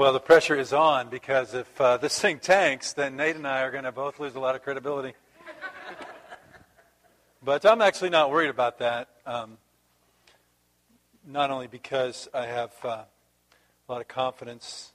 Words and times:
Well, 0.00 0.14
the 0.14 0.18
pressure 0.18 0.56
is 0.56 0.72
on 0.72 1.10
because 1.10 1.52
if 1.52 1.78
uh, 1.78 1.98
this 1.98 2.18
thing 2.18 2.38
tanks, 2.38 2.94
then 2.94 3.16
Nate 3.16 3.36
and 3.36 3.46
I 3.46 3.60
are 3.64 3.70
going 3.70 3.84
to 3.84 3.92
both 3.92 4.18
lose 4.18 4.34
a 4.34 4.40
lot 4.40 4.54
of 4.54 4.62
credibility. 4.62 5.12
but 7.42 7.66
I'm 7.66 7.82
actually 7.82 8.08
not 8.08 8.30
worried 8.30 8.48
about 8.48 8.78
that. 8.78 9.10
Um, 9.26 9.58
not 11.26 11.50
only 11.50 11.66
because 11.66 12.30
I 12.32 12.46
have 12.46 12.72
uh, 12.82 12.88
a 12.88 13.92
lot 13.92 14.00
of 14.00 14.08
confidence 14.08 14.94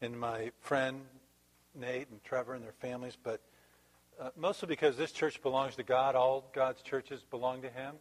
in 0.00 0.18
my 0.18 0.50
friend 0.60 1.02
Nate 1.76 2.08
and 2.10 2.20
Trevor 2.24 2.54
and 2.54 2.64
their 2.64 2.74
families, 2.80 3.16
but 3.22 3.40
uh, 4.20 4.30
mostly 4.36 4.66
because 4.66 4.96
this 4.96 5.12
church 5.12 5.40
belongs 5.40 5.76
to 5.76 5.84
God. 5.84 6.16
All 6.16 6.50
God's 6.52 6.82
churches 6.82 7.22
belong 7.30 7.62
to 7.62 7.70
Him. 7.70 7.94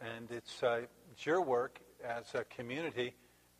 And 0.00 0.28
it's, 0.32 0.60
uh, 0.60 0.80
it's 1.12 1.24
your 1.24 1.40
work 1.40 1.78
as 2.04 2.34
a 2.34 2.42
community 2.42 3.14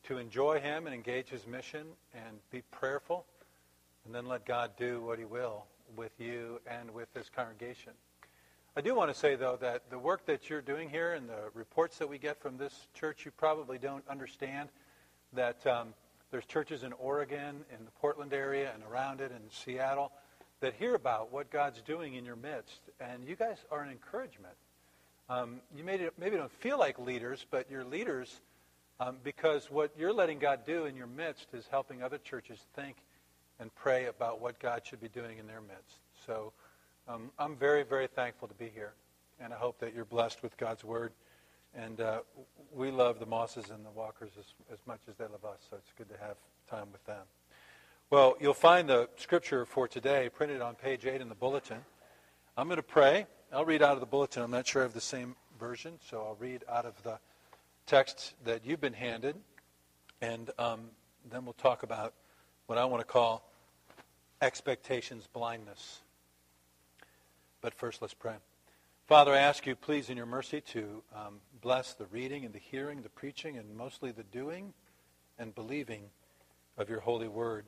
to 0.04 0.18
enjoy 0.18 0.60
Him 0.60 0.86
and 0.86 0.94
engage 0.94 1.28
His 1.28 1.46
mission 1.46 1.86
and 2.14 2.38
be 2.50 2.62
prayerful, 2.70 3.24
and 4.04 4.14
then 4.14 4.26
let 4.26 4.44
God 4.44 4.72
do 4.76 5.00
what 5.02 5.18
He 5.18 5.24
will 5.24 5.64
with 5.96 6.12
you 6.18 6.60
and 6.66 6.93
with 6.93 7.12
this 7.14 7.30
congregation. 7.34 7.93
I 8.74 8.80
do 8.80 8.94
want 8.94 9.12
to 9.12 9.18
say, 9.18 9.36
though, 9.36 9.58
that 9.60 9.90
the 9.90 9.98
work 9.98 10.24
that 10.26 10.48
you're 10.48 10.62
doing 10.62 10.88
here 10.88 11.12
and 11.12 11.29
the 11.29 11.50
reports 11.52 11.98
that 11.98 12.08
we 12.08 12.16
get 12.16 12.40
from 12.40 12.57
this 12.57 12.88
church, 12.94 13.24
you 13.26 13.30
probably 13.30 13.76
don't 13.76 14.07
understand 14.08 14.70
that 15.34 15.66
um, 15.66 15.88
there's 16.30 16.46
churches 16.46 16.82
in 16.82 16.94
Oregon, 16.94 17.64
in 17.79 17.84
the 17.84 17.90
Portland 18.00 18.32
area, 18.32 18.71
and 18.72 18.82
around 18.90 19.21
it, 19.21 19.30
in 19.30 19.43
Seattle, 19.50 20.10
that 20.60 20.72
hear 20.74 20.94
about 20.94 21.30
what 21.30 21.50
God's 21.50 21.82
doing 21.82 22.14
in 22.14 22.24
your 22.24 22.36
midst. 22.36 22.80
And 22.98 23.29
you 23.29 23.36
guys 23.36 23.58
are 23.71 23.82
an 23.82 23.90
encouragement. 23.90 24.54
Um, 25.29 25.60
you 25.76 25.84
maybe, 25.84 26.08
maybe 26.18 26.36
don't 26.36 26.50
feel 26.50 26.79
like 26.79 26.98
leaders, 26.98 27.44
but 27.50 27.71
you're 27.71 27.84
leaders 27.84 28.40
um, 29.00 29.16
because 29.24 29.70
what 29.70 29.92
you're 29.98 30.12
letting 30.12 30.38
God 30.38 30.60
do 30.66 30.86
in 30.86 30.96
your 30.96 31.06
midst 31.06 31.48
is 31.52 31.66
helping 31.70 32.02
other 32.02 32.19
churches 32.19 32.58
think 32.74 32.96
and 33.58 33.74
pray 33.74 34.06
about 34.06 34.41
what 34.41 34.58
God 34.58 34.82
should 34.84 35.00
be 35.00 35.08
doing 35.08 35.38
in 35.38 35.46
their 35.46 35.60
midst. 35.60 35.98
So 36.26 36.52
um, 37.08 37.30
I'm 37.38 37.56
very, 37.56 37.82
very 37.82 38.06
thankful 38.06 38.48
to 38.48 38.54
be 38.54 38.70
here. 38.72 38.92
And 39.40 39.52
I 39.52 39.56
hope 39.56 39.78
that 39.80 39.94
you're 39.94 40.04
blessed 40.04 40.42
with 40.42 40.56
God's 40.56 40.84
word. 40.84 41.12
And 41.74 42.00
uh, 42.00 42.20
we 42.74 42.90
love 42.90 43.18
the 43.18 43.26
Mosses 43.26 43.70
and 43.70 43.84
the 43.84 43.90
Walkers 43.90 44.30
as, 44.38 44.44
as 44.72 44.78
much 44.86 45.00
as 45.08 45.16
they 45.16 45.24
love 45.24 45.44
us. 45.44 45.58
So 45.70 45.77
it's 45.77 45.92
good 45.96 46.08
to 46.10 46.16
have 46.24 46.36
time 46.70 46.88
with 46.92 47.04
them. 47.06 47.22
Well, 48.10 48.36
you'll 48.40 48.52
find 48.52 48.88
the 48.88 49.08
scripture 49.16 49.64
for 49.64 49.88
today 49.88 50.28
printed 50.28 50.60
on 50.60 50.74
page 50.74 51.06
8 51.06 51.20
in 51.20 51.28
the 51.28 51.34
bulletin. 51.34 51.78
I'm 52.56 52.68
going 52.68 52.77
to 52.77 52.82
pray. 52.82 53.27
I'll 53.52 53.64
read 53.64 53.82
out 53.82 53.94
of 53.94 54.00
the 54.00 54.06
bulletin. 54.06 54.42
I'm 54.42 54.50
not 54.50 54.66
sure 54.66 54.82
I 54.82 54.84
have 54.84 54.92
the 54.92 55.00
same 55.00 55.34
version, 55.58 55.98
so 56.10 56.18
I'll 56.18 56.36
read 56.38 56.62
out 56.68 56.84
of 56.84 57.02
the 57.02 57.18
text 57.86 58.34
that 58.44 58.64
you've 58.64 58.80
been 58.80 58.92
handed, 58.92 59.36
and 60.20 60.50
um, 60.58 60.91
then 61.30 61.44
we'll 61.44 61.55
talk 61.55 61.83
about 61.83 62.14
what 62.66 62.78
I 62.78 62.84
want 62.84 63.00
to 63.00 63.06
call 63.06 63.48
expectations 64.41 65.28
blindness. 65.33 66.02
But 67.61 67.74
first, 67.74 68.02
let's 68.02 68.14
pray. 68.14 68.34
Father, 69.06 69.33
I 69.33 69.39
ask 69.39 69.66
you, 69.66 69.74
please, 69.74 70.11
in 70.11 70.16
your 70.16 70.27
mercy, 70.27 70.61
to 70.61 71.02
um, 71.14 71.41
bless 71.61 71.94
the 71.94 72.06
reading 72.06 72.44
and 72.44 72.55
the 72.55 72.58
hearing, 72.58 73.02
the 73.02 73.08
preaching, 73.08 73.58
and 73.58 73.77
mostly 73.77 74.11
the 74.11 74.22
doing 74.24 74.72
and 75.39 75.55
believing 75.55 76.05
of 76.78 76.89
your 76.89 77.00
holy 77.00 77.28
word. 77.28 77.64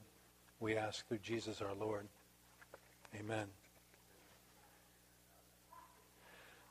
We 0.61 0.77
ask 0.77 1.07
through 1.07 1.19
Jesus 1.19 1.61
our 1.61 1.75
Lord. 1.75 2.07
Amen. 3.19 3.47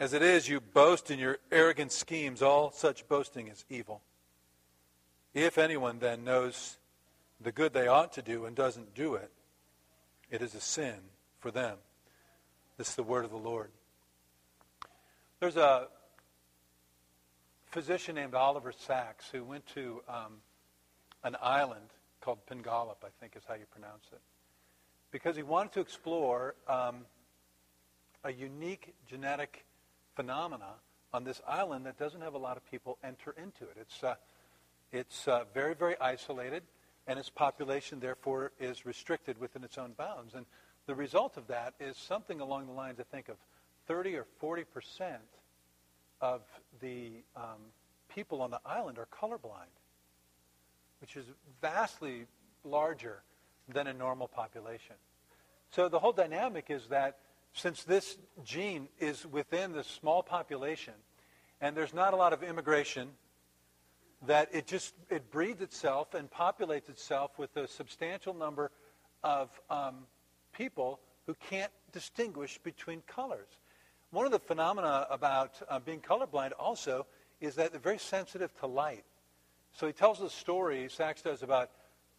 As 0.00 0.12
it 0.12 0.22
is, 0.22 0.48
you 0.48 0.60
boast 0.60 1.10
in 1.10 1.18
your 1.18 1.38
arrogant 1.50 1.90
schemes. 1.90 2.40
All 2.40 2.70
such 2.70 3.08
boasting 3.08 3.48
is 3.48 3.64
evil. 3.68 4.00
If 5.34 5.58
anyone 5.58 5.98
then 5.98 6.22
knows 6.24 6.78
the 7.40 7.50
good 7.50 7.72
they 7.72 7.88
ought 7.88 8.12
to 8.12 8.22
do 8.22 8.44
and 8.44 8.54
doesn't 8.54 8.94
do 8.94 9.14
it, 9.14 9.30
it 10.30 10.40
is 10.40 10.54
a 10.54 10.60
sin 10.60 10.94
for 11.40 11.50
them. 11.50 11.78
This 12.76 12.90
is 12.90 12.94
the 12.94 13.02
word 13.02 13.24
of 13.24 13.32
the 13.32 13.36
Lord. 13.36 13.70
There's 15.40 15.56
a 15.56 15.88
physician 17.66 18.14
named 18.14 18.34
Oliver 18.34 18.72
Sacks 18.72 19.28
who 19.30 19.42
went 19.42 19.66
to 19.74 20.02
um, 20.08 20.34
an 21.24 21.36
island 21.42 21.90
called 22.20 22.38
Pingelap, 22.46 22.98
I 23.04 23.08
think 23.20 23.34
is 23.36 23.42
how 23.48 23.54
you 23.54 23.66
pronounce 23.70 24.06
it, 24.12 24.20
because 25.10 25.34
he 25.34 25.42
wanted 25.42 25.72
to 25.72 25.80
explore 25.80 26.54
um, 26.68 27.04
a 28.24 28.32
unique 28.32 28.94
genetic 29.08 29.64
phenomena 30.18 30.74
on 31.12 31.22
this 31.22 31.40
island 31.46 31.86
that 31.86 31.96
doesn't 31.96 32.22
have 32.22 32.34
a 32.34 32.38
lot 32.38 32.56
of 32.56 32.68
people 32.68 32.98
enter 33.04 33.32
into 33.40 33.62
it. 33.62 33.76
It's, 33.80 34.02
uh, 34.02 34.16
it's 34.90 35.28
uh, 35.28 35.44
very, 35.54 35.76
very 35.76 35.96
isolated, 36.00 36.64
and 37.06 37.20
its 37.20 37.30
population, 37.30 38.00
therefore, 38.00 38.50
is 38.58 38.84
restricted 38.84 39.38
within 39.38 39.62
its 39.62 39.78
own 39.78 39.92
bounds. 39.92 40.34
And 40.34 40.44
the 40.86 40.96
result 40.96 41.36
of 41.36 41.46
that 41.46 41.74
is 41.78 41.96
something 41.96 42.40
along 42.40 42.66
the 42.66 42.72
lines, 42.72 42.98
I 42.98 43.04
think, 43.04 43.28
of 43.28 43.36
30 43.86 44.16
or 44.16 44.26
40 44.40 44.64
percent 44.64 45.22
of 46.20 46.40
the 46.80 47.12
um, 47.36 47.70
people 48.12 48.42
on 48.42 48.50
the 48.50 48.60
island 48.66 48.98
are 48.98 49.06
colorblind, 49.06 49.70
which 51.00 51.16
is 51.16 51.26
vastly 51.62 52.26
larger 52.64 53.22
than 53.68 53.86
a 53.86 53.92
normal 53.92 54.26
population. 54.26 54.96
So 55.70 55.88
the 55.88 56.00
whole 56.00 56.12
dynamic 56.12 56.66
is 56.70 56.88
that 56.88 57.18
since 57.52 57.84
this 57.84 58.18
gene 58.44 58.88
is 58.98 59.26
within 59.26 59.72
this 59.72 59.86
small 59.86 60.22
population 60.22 60.94
and 61.60 61.76
there's 61.76 61.94
not 61.94 62.14
a 62.14 62.16
lot 62.16 62.32
of 62.32 62.42
immigration, 62.42 63.08
that 64.26 64.48
it 64.52 64.66
just 64.66 64.94
it 65.10 65.30
breeds 65.30 65.60
itself 65.60 66.14
and 66.14 66.30
populates 66.30 66.88
itself 66.88 67.38
with 67.38 67.56
a 67.56 67.66
substantial 67.66 68.34
number 68.34 68.70
of 69.22 69.48
um, 69.70 70.06
people 70.52 71.00
who 71.26 71.34
can't 71.50 71.72
distinguish 71.92 72.58
between 72.58 73.02
colors. 73.06 73.48
One 74.10 74.24
of 74.24 74.32
the 74.32 74.38
phenomena 74.38 75.06
about 75.10 75.60
uh, 75.68 75.78
being 75.78 76.00
colorblind 76.00 76.52
also 76.58 77.06
is 77.40 77.54
that 77.56 77.72
they're 77.72 77.80
very 77.80 77.98
sensitive 77.98 78.52
to 78.60 78.66
light. 78.66 79.04
So 79.72 79.86
he 79.86 79.92
tells 79.92 80.18
the 80.18 80.30
story, 80.30 80.88
Sacks 80.90 81.22
does, 81.22 81.42
about 81.42 81.70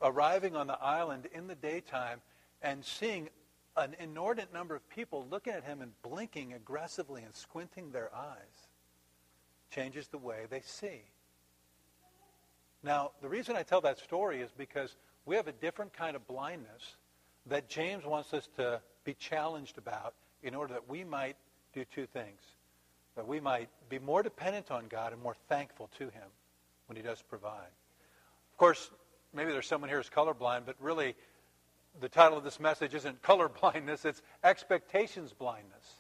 arriving 0.02 0.56
on 0.56 0.68
the 0.68 0.80
island 0.80 1.28
in 1.34 1.48
the 1.48 1.56
daytime 1.56 2.22
and 2.62 2.86
seeing 2.86 3.30
an 3.80 3.96
inordinate 4.00 4.54
number 4.54 4.76
of 4.76 4.88
people 4.90 5.26
looking 5.30 5.54
at 5.54 5.64
him 5.64 5.82
and 5.82 5.92
blinking 6.02 6.54
aggressively 6.54 7.24
and 7.24 7.36
squinting 7.36 7.92
their 7.92 8.14
eyes 8.16 8.68
changes 9.72 10.08
the 10.08 10.18
way 10.18 10.46
they 10.50 10.62
see. 10.62 11.02
Now, 12.84 13.12
the 13.22 13.30
reason 13.30 13.56
I 13.56 13.64
tell 13.64 13.82
that 13.82 14.00
story 14.00 14.42
is 14.42 14.52
because 14.58 14.96
we 15.26 15.36
have 15.36 15.48
a 15.48 15.52
different 15.52 15.94
kind 15.94 16.16
of 16.16 16.26
blindness 16.28 16.96
that 17.48 17.68
James 17.70 18.06
wants 18.06 18.34
us 18.34 18.48
to 18.58 18.82
be 19.04 19.14
challenged 19.14 19.78
about 19.78 20.14
in 20.44 20.56
order 20.56 20.74
that 20.74 20.88
we 20.88 21.04
might 21.04 21.36
do 21.74 21.84
two 21.94 22.06
things. 22.06 22.42
That 23.16 23.28
we 23.28 23.40
might 23.40 23.70
be 23.90 24.00
more 24.00 24.24
dependent 24.24 24.72
on 24.72 24.88
God 24.88 25.14
and 25.14 25.22
more 25.22 25.36
thankful 25.50 25.90
to 25.98 26.06
him 26.06 26.30
when 26.88 26.96
he 26.96 27.02
does 27.02 27.22
provide. 27.22 27.72
Of 28.52 28.58
course, 28.58 28.92
maybe 29.34 29.52
there's 29.52 29.68
someone 29.68 29.90
here 29.90 29.98
who's 29.98 30.10
colorblind, 30.10 30.62
but 30.66 30.76
really 30.80 31.16
the 32.00 32.10
title 32.10 32.38
of 32.38 32.44
this 32.44 32.60
message 32.60 32.94
isn't 32.96 33.22
color 33.22 33.50
blindness, 33.50 34.06
it's 34.06 34.22
expectations 34.44 35.34
blindness. 35.34 36.00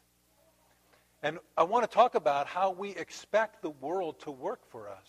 And 1.21 1.39
I 1.57 1.63
want 1.63 1.89
to 1.89 1.93
talk 1.93 2.15
about 2.15 2.47
how 2.47 2.71
we 2.71 2.91
expect 2.91 3.61
the 3.61 3.71
world 3.71 4.19
to 4.21 4.31
work 4.31 4.61
for 4.69 4.89
us. 4.89 5.05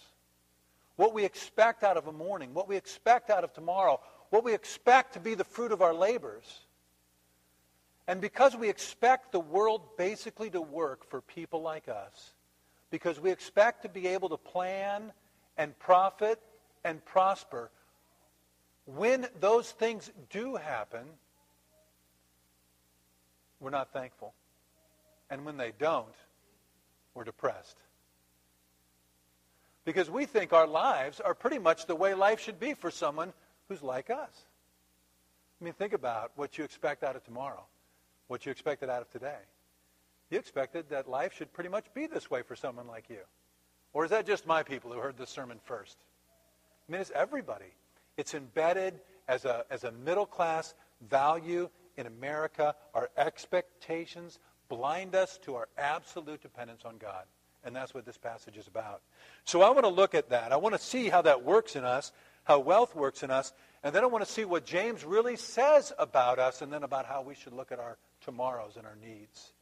What 0.96 1.14
we 1.14 1.24
expect 1.24 1.84
out 1.84 1.96
of 1.96 2.08
a 2.08 2.12
morning, 2.12 2.52
what 2.52 2.68
we 2.68 2.76
expect 2.76 3.30
out 3.30 3.44
of 3.44 3.52
tomorrow, 3.52 4.00
what 4.30 4.44
we 4.44 4.52
expect 4.52 5.14
to 5.14 5.20
be 5.20 5.34
the 5.34 5.44
fruit 5.44 5.72
of 5.72 5.82
our 5.82 5.94
labors. 5.94 6.60
And 8.06 8.20
because 8.20 8.56
we 8.56 8.68
expect 8.68 9.30
the 9.30 9.40
world 9.40 9.96
basically 9.96 10.50
to 10.50 10.60
work 10.60 11.08
for 11.08 11.20
people 11.20 11.62
like 11.62 11.88
us, 11.88 12.34
because 12.90 13.20
we 13.20 13.30
expect 13.30 13.82
to 13.82 13.88
be 13.88 14.08
able 14.08 14.28
to 14.30 14.36
plan 14.36 15.12
and 15.56 15.78
profit 15.78 16.40
and 16.84 17.04
prosper, 17.04 17.70
when 18.96 19.26
those 19.38 19.70
things 19.70 20.10
do 20.30 20.56
happen, 20.56 21.04
we're 23.60 23.70
not 23.70 23.92
thankful. 23.92 24.34
And 25.30 25.44
when 25.44 25.56
they 25.56 25.72
don't, 25.78 26.14
we're 27.14 27.24
depressed. 27.24 27.76
Because 29.84 30.10
we 30.10 30.26
think 30.26 30.52
our 30.52 30.66
lives 30.66 31.20
are 31.20 31.34
pretty 31.34 31.58
much 31.58 31.86
the 31.86 31.94
way 31.94 32.14
life 32.14 32.40
should 32.40 32.60
be 32.60 32.74
for 32.74 32.90
someone 32.90 33.32
who's 33.68 33.82
like 33.82 34.10
us. 34.10 34.44
I 35.60 35.64
mean, 35.64 35.74
think 35.74 35.92
about 35.92 36.32
what 36.36 36.58
you 36.58 36.64
expect 36.64 37.02
out 37.02 37.16
of 37.16 37.24
tomorrow, 37.24 37.64
what 38.28 38.46
you 38.46 38.52
expected 38.52 38.88
out 38.88 39.02
of 39.02 39.10
today. 39.10 39.38
You 40.30 40.38
expected 40.38 40.88
that 40.90 41.08
life 41.08 41.34
should 41.36 41.52
pretty 41.52 41.70
much 41.70 41.86
be 41.92 42.06
this 42.06 42.30
way 42.30 42.42
for 42.42 42.56
someone 42.56 42.86
like 42.86 43.10
you. 43.10 43.20
Or 43.92 44.04
is 44.04 44.10
that 44.10 44.26
just 44.26 44.46
my 44.46 44.62
people 44.62 44.92
who 44.92 44.98
heard 44.98 45.18
this 45.18 45.30
sermon 45.30 45.58
first? 45.64 45.96
I 46.88 46.92
mean, 46.92 47.00
it's 47.00 47.10
everybody. 47.14 47.72
It's 48.20 48.34
embedded 48.34 49.00
as 49.28 49.46
a, 49.46 49.64
as 49.70 49.84
a 49.84 49.92
middle 49.92 50.26
class 50.26 50.74
value 51.08 51.70
in 51.96 52.06
America. 52.06 52.74
Our 52.92 53.08
expectations 53.16 54.38
blind 54.68 55.14
us 55.14 55.38
to 55.44 55.54
our 55.54 55.68
absolute 55.78 56.42
dependence 56.42 56.82
on 56.84 56.98
God. 56.98 57.24
And 57.64 57.74
that's 57.74 57.94
what 57.94 58.04
this 58.04 58.18
passage 58.18 58.58
is 58.58 58.66
about. 58.66 59.00
So 59.46 59.62
I 59.62 59.70
want 59.70 59.84
to 59.84 59.90
look 59.90 60.14
at 60.14 60.28
that. 60.28 60.52
I 60.52 60.56
want 60.56 60.74
to 60.74 60.78
see 60.78 61.08
how 61.08 61.22
that 61.22 61.44
works 61.44 61.76
in 61.76 61.84
us, 61.84 62.12
how 62.44 62.58
wealth 62.58 62.94
works 62.94 63.22
in 63.22 63.30
us, 63.30 63.54
and 63.82 63.94
then 63.94 64.04
I 64.04 64.06
want 64.06 64.22
to 64.22 64.30
see 64.30 64.44
what 64.44 64.66
James 64.66 65.02
really 65.02 65.36
says 65.36 65.90
about 65.98 66.38
us, 66.38 66.60
and 66.60 66.70
then 66.70 66.82
about 66.82 67.06
how 67.06 67.22
we 67.22 67.34
should 67.34 67.54
look 67.54 67.72
at 67.72 67.78
our 67.78 67.96
tomorrows 68.20 68.76
and 68.76 68.86
our 68.86 68.96
needs. 68.96 69.54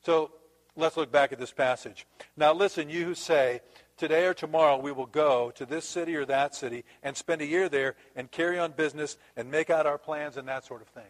So 0.00 0.30
let's 0.76 0.96
look 0.96 1.10
back 1.10 1.32
at 1.32 1.38
this 1.38 1.52
passage. 1.52 2.06
Now 2.36 2.52
listen, 2.52 2.88
you 2.88 3.04
who 3.04 3.14
say, 3.14 3.60
today 3.96 4.26
or 4.26 4.34
tomorrow 4.34 4.78
we 4.78 4.92
will 4.92 5.06
go 5.06 5.50
to 5.52 5.64
this 5.64 5.86
city 5.86 6.14
or 6.14 6.24
that 6.26 6.54
city 6.54 6.84
and 7.02 7.16
spend 7.16 7.40
a 7.40 7.46
year 7.46 7.68
there 7.68 7.94
and 8.14 8.30
carry 8.30 8.58
on 8.58 8.72
business 8.72 9.16
and 9.36 9.50
make 9.50 9.70
out 9.70 9.86
our 9.86 9.98
plans 9.98 10.36
and 10.36 10.46
that 10.48 10.64
sort 10.64 10.82
of 10.82 10.88
thing. 10.88 11.04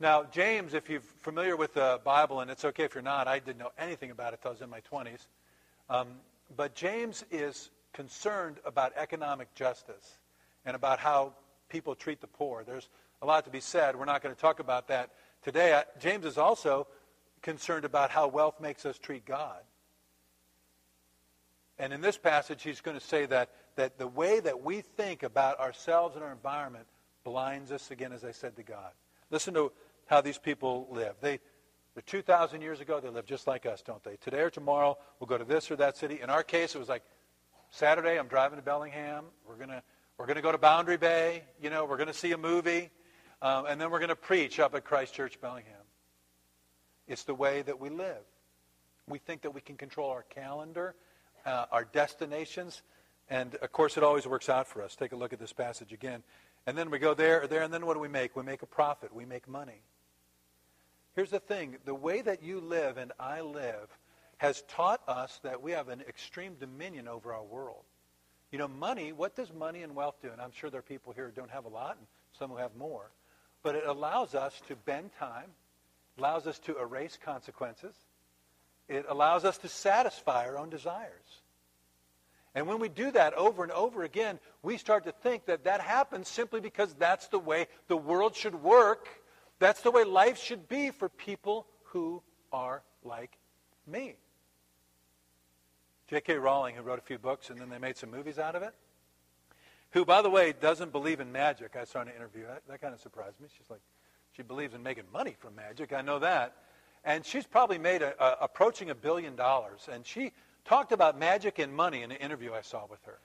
Now, 0.00 0.24
James, 0.24 0.74
if 0.74 0.88
you're 0.90 1.00
familiar 1.00 1.56
with 1.56 1.74
the 1.74 2.00
Bible, 2.04 2.40
and 2.40 2.50
it's 2.50 2.64
okay 2.64 2.84
if 2.84 2.94
you're 2.94 3.02
not, 3.02 3.28
I 3.28 3.38
didn't 3.38 3.58
know 3.58 3.70
anything 3.78 4.10
about 4.10 4.32
it 4.32 4.40
until 4.40 4.50
I 4.50 4.52
was 4.54 4.62
in 4.62 4.70
my 4.70 4.80
20s. 4.80 5.26
Um, 5.88 6.08
but 6.56 6.74
James 6.74 7.24
is 7.30 7.70
concerned 7.92 8.56
about 8.64 8.92
economic 8.96 9.54
justice 9.54 10.18
and 10.64 10.74
about 10.74 10.98
how 10.98 11.34
people 11.68 11.94
treat 11.94 12.20
the 12.20 12.26
poor. 12.26 12.64
There's 12.64 12.88
a 13.20 13.26
lot 13.26 13.44
to 13.44 13.50
be 13.50 13.60
said. 13.60 13.94
We're 13.94 14.04
not 14.04 14.22
going 14.22 14.34
to 14.34 14.40
talk 14.40 14.58
about 14.58 14.88
that 14.88 15.10
today. 15.42 15.80
James 16.00 16.24
is 16.24 16.36
also 16.36 16.86
concerned 17.42 17.84
about 17.84 18.10
how 18.10 18.28
wealth 18.28 18.60
makes 18.60 18.86
us 18.86 18.98
treat 18.98 19.24
God. 19.24 19.60
And 21.78 21.92
in 21.92 22.00
this 22.00 22.16
passage, 22.16 22.62
he's 22.62 22.80
going 22.80 22.98
to 22.98 23.04
say 23.04 23.26
that, 23.26 23.50
that 23.76 23.98
the 23.98 24.06
way 24.06 24.40
that 24.40 24.62
we 24.62 24.82
think 24.82 25.22
about 25.22 25.58
ourselves 25.58 26.14
and 26.14 26.24
our 26.24 26.32
environment 26.32 26.86
blinds 27.24 27.72
us, 27.72 27.90
again, 27.90 28.12
as 28.12 28.24
I 28.24 28.30
said, 28.30 28.56
to 28.56 28.62
God. 28.62 28.92
Listen 29.30 29.54
to 29.54 29.72
how 30.06 30.20
these 30.20 30.38
people 30.38 30.86
live. 30.90 31.14
They, 31.20 31.40
they're 31.94 32.02
2,000 32.06 32.60
years 32.60 32.80
ago. 32.80 33.00
They 33.00 33.08
live 33.08 33.26
just 33.26 33.46
like 33.46 33.66
us, 33.66 33.82
don't 33.82 34.02
they? 34.04 34.16
Today 34.16 34.40
or 34.40 34.50
tomorrow, 34.50 34.96
we'll 35.18 35.26
go 35.26 35.38
to 35.38 35.44
this 35.44 35.70
or 35.70 35.76
that 35.76 35.96
city. 35.96 36.20
In 36.22 36.30
our 36.30 36.42
case, 36.42 36.74
it 36.74 36.78
was 36.78 36.88
like 36.88 37.02
Saturday, 37.70 38.18
I'm 38.18 38.28
driving 38.28 38.58
to 38.58 38.64
Bellingham. 38.64 39.24
We're 39.46 39.56
going 39.56 39.70
to 39.70 39.82
we're 40.18 40.26
going 40.26 40.36
to 40.36 40.42
go 40.42 40.52
to 40.52 40.58
Boundary 40.58 40.98
Bay. 40.98 41.42
You 41.60 41.70
know, 41.70 41.84
we're 41.84 41.96
going 41.96 42.08
to 42.08 42.14
see 42.14 42.32
a 42.32 42.38
movie. 42.38 42.90
Um, 43.40 43.66
and 43.66 43.80
then 43.80 43.90
we're 43.90 43.98
going 43.98 44.10
to 44.10 44.14
preach 44.14 44.60
up 44.60 44.74
at 44.74 44.84
Christ 44.84 45.14
Church 45.14 45.40
Bellingham. 45.40 45.81
It's 47.12 47.24
the 47.24 47.34
way 47.34 47.60
that 47.60 47.78
we 47.78 47.90
live. 47.90 48.24
We 49.06 49.18
think 49.18 49.42
that 49.42 49.50
we 49.50 49.60
can 49.60 49.76
control 49.76 50.08
our 50.08 50.22
calendar, 50.22 50.94
uh, 51.44 51.66
our 51.70 51.84
destinations, 51.84 52.80
and 53.28 53.54
of 53.56 53.70
course 53.70 53.98
it 53.98 54.02
always 54.02 54.26
works 54.26 54.48
out 54.48 54.66
for 54.66 54.80
us. 54.80 54.96
Take 54.96 55.12
a 55.12 55.16
look 55.16 55.34
at 55.34 55.38
this 55.38 55.52
passage 55.52 55.92
again. 55.92 56.22
And 56.66 56.78
then 56.78 56.90
we 56.90 56.98
go 56.98 57.12
there, 57.12 57.42
or 57.42 57.46
there, 57.46 57.62
and 57.62 57.74
then 57.74 57.84
what 57.84 57.94
do 57.94 58.00
we 58.00 58.08
make? 58.08 58.34
We 58.34 58.42
make 58.42 58.62
a 58.62 58.66
profit. 58.66 59.14
We 59.14 59.26
make 59.26 59.46
money. 59.46 59.82
Here's 61.14 61.28
the 61.28 61.38
thing. 61.38 61.76
The 61.84 61.94
way 61.94 62.22
that 62.22 62.42
you 62.42 62.60
live 62.60 62.96
and 62.96 63.12
I 63.20 63.42
live 63.42 63.90
has 64.38 64.62
taught 64.62 65.02
us 65.06 65.38
that 65.42 65.60
we 65.60 65.72
have 65.72 65.90
an 65.90 66.00
extreme 66.08 66.54
dominion 66.58 67.08
over 67.08 67.34
our 67.34 67.44
world. 67.44 67.84
You 68.50 68.58
know, 68.58 68.68
money, 68.68 69.12
what 69.12 69.36
does 69.36 69.52
money 69.52 69.82
and 69.82 69.94
wealth 69.94 70.16
do? 70.22 70.30
And 70.30 70.40
I'm 70.40 70.52
sure 70.52 70.70
there 70.70 70.78
are 70.78 70.82
people 70.82 71.12
here 71.12 71.26
who 71.26 71.32
don't 71.32 71.50
have 71.50 71.66
a 71.66 71.68
lot 71.68 71.98
and 71.98 72.06
some 72.38 72.48
who 72.48 72.56
have 72.56 72.74
more. 72.74 73.10
But 73.62 73.74
it 73.74 73.84
allows 73.86 74.34
us 74.34 74.62
to 74.68 74.76
bend 74.76 75.10
time, 75.18 75.50
allows 76.18 76.46
us 76.46 76.58
to 76.60 76.78
erase 76.78 77.18
consequences. 77.22 77.94
It 78.88 79.06
allows 79.08 79.44
us 79.44 79.58
to 79.58 79.68
satisfy 79.68 80.46
our 80.46 80.58
own 80.58 80.70
desires. 80.70 81.42
And 82.54 82.66
when 82.66 82.78
we 82.78 82.88
do 82.88 83.10
that 83.12 83.32
over 83.34 83.62
and 83.62 83.72
over 83.72 84.02
again, 84.02 84.38
we 84.62 84.76
start 84.76 85.04
to 85.04 85.12
think 85.12 85.46
that 85.46 85.64
that 85.64 85.80
happens 85.80 86.28
simply 86.28 86.60
because 86.60 86.92
that's 86.94 87.28
the 87.28 87.38
way 87.38 87.66
the 87.88 87.96
world 87.96 88.36
should 88.36 88.54
work. 88.54 89.08
That's 89.58 89.80
the 89.80 89.90
way 89.90 90.04
life 90.04 90.38
should 90.38 90.68
be 90.68 90.90
for 90.90 91.08
people 91.08 91.66
who 91.84 92.22
are 92.52 92.82
like 93.04 93.38
me. 93.86 94.16
J.K. 96.08 96.34
Rowling, 96.34 96.74
who 96.74 96.82
wrote 96.82 96.98
a 96.98 97.02
few 97.02 97.18
books 97.18 97.48
and 97.48 97.58
then 97.58 97.70
they 97.70 97.78
made 97.78 97.96
some 97.96 98.10
movies 98.10 98.38
out 98.38 98.54
of 98.54 98.62
it, 98.62 98.74
who, 99.92 100.04
by 100.04 100.20
the 100.20 100.28
way, 100.28 100.52
doesn't 100.52 100.92
believe 100.92 101.20
in 101.20 101.32
magic. 101.32 101.74
I 101.74 101.84
saw 101.84 102.02
in 102.02 102.08
an 102.08 102.14
interview. 102.14 102.44
That, 102.46 102.62
that 102.68 102.80
kind 102.82 102.92
of 102.92 103.00
surprised 103.00 103.40
me. 103.40 103.48
She's 103.56 103.70
like, 103.70 103.80
she 104.32 104.42
believes 104.42 104.74
in 104.74 104.82
making 104.82 105.04
money 105.12 105.36
from 105.38 105.54
magic. 105.54 105.92
I 105.92 106.02
know 106.02 106.18
that. 106.18 106.56
And 107.04 107.24
she's 107.24 107.46
probably 107.46 107.78
made 107.78 108.02
a, 108.02 108.14
a, 108.22 108.44
approaching 108.44 108.90
a 108.90 108.94
billion 108.94 109.36
dollars. 109.36 109.88
And 109.90 110.06
she 110.06 110.32
talked 110.64 110.92
about 110.92 111.18
magic 111.18 111.58
and 111.58 111.74
money 111.74 112.02
in 112.02 112.10
an 112.10 112.18
interview 112.18 112.52
I 112.52 112.62
saw 112.62 112.86
with 112.88 113.04
her. 113.04 113.18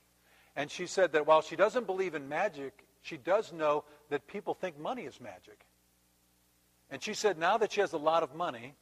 And 0.55 0.71
she 0.71 0.87
said 0.87 1.11
that 1.13 1.27
while 1.27 1.41
she 1.41 1.55
doesn't 1.55 1.85
believe 1.85 2.15
in 2.15 2.27
magic, 2.27 2.85
she 3.01 3.17
does 3.17 3.53
know 3.53 3.83
that 4.09 4.27
people 4.27 4.53
think 4.53 4.79
money 4.79 5.03
is 5.03 5.21
magic. 5.21 5.65
And 6.89 7.01
she 7.01 7.13
said 7.13 7.37
now 7.37 7.57
that 7.57 7.71
she 7.71 7.81
has 7.81 7.93
a 7.93 7.97
lot 7.97 8.23
of 8.23 8.33
money, 8.33 8.73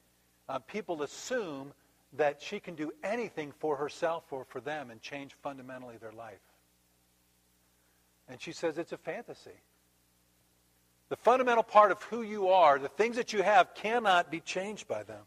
uh, 0.47 0.59
people 0.59 1.03
assume 1.03 1.73
that 2.13 2.41
she 2.41 2.59
can 2.59 2.75
do 2.75 2.91
anything 3.03 3.51
for 3.59 3.75
herself 3.75 4.23
or 4.31 4.45
for 4.45 4.61
them 4.61 4.89
and 4.89 5.01
change 5.01 5.35
fundamentally 5.43 5.97
their 5.97 6.13
life. 6.13 6.39
And 8.29 8.41
she 8.41 8.53
says 8.53 8.77
it's 8.77 8.93
a 8.93 8.97
fantasy. 8.97 9.59
The 11.09 11.15
fundamental 11.15 11.63
part 11.63 11.91
of 11.91 12.01
who 12.03 12.23
you 12.23 12.49
are, 12.49 12.79
the 12.79 12.87
things 12.87 13.15
that 13.15 13.31
you 13.31 13.43
have, 13.43 13.75
cannot 13.75 14.31
be 14.31 14.39
changed 14.39 14.87
by 14.87 15.03
them. 15.03 15.21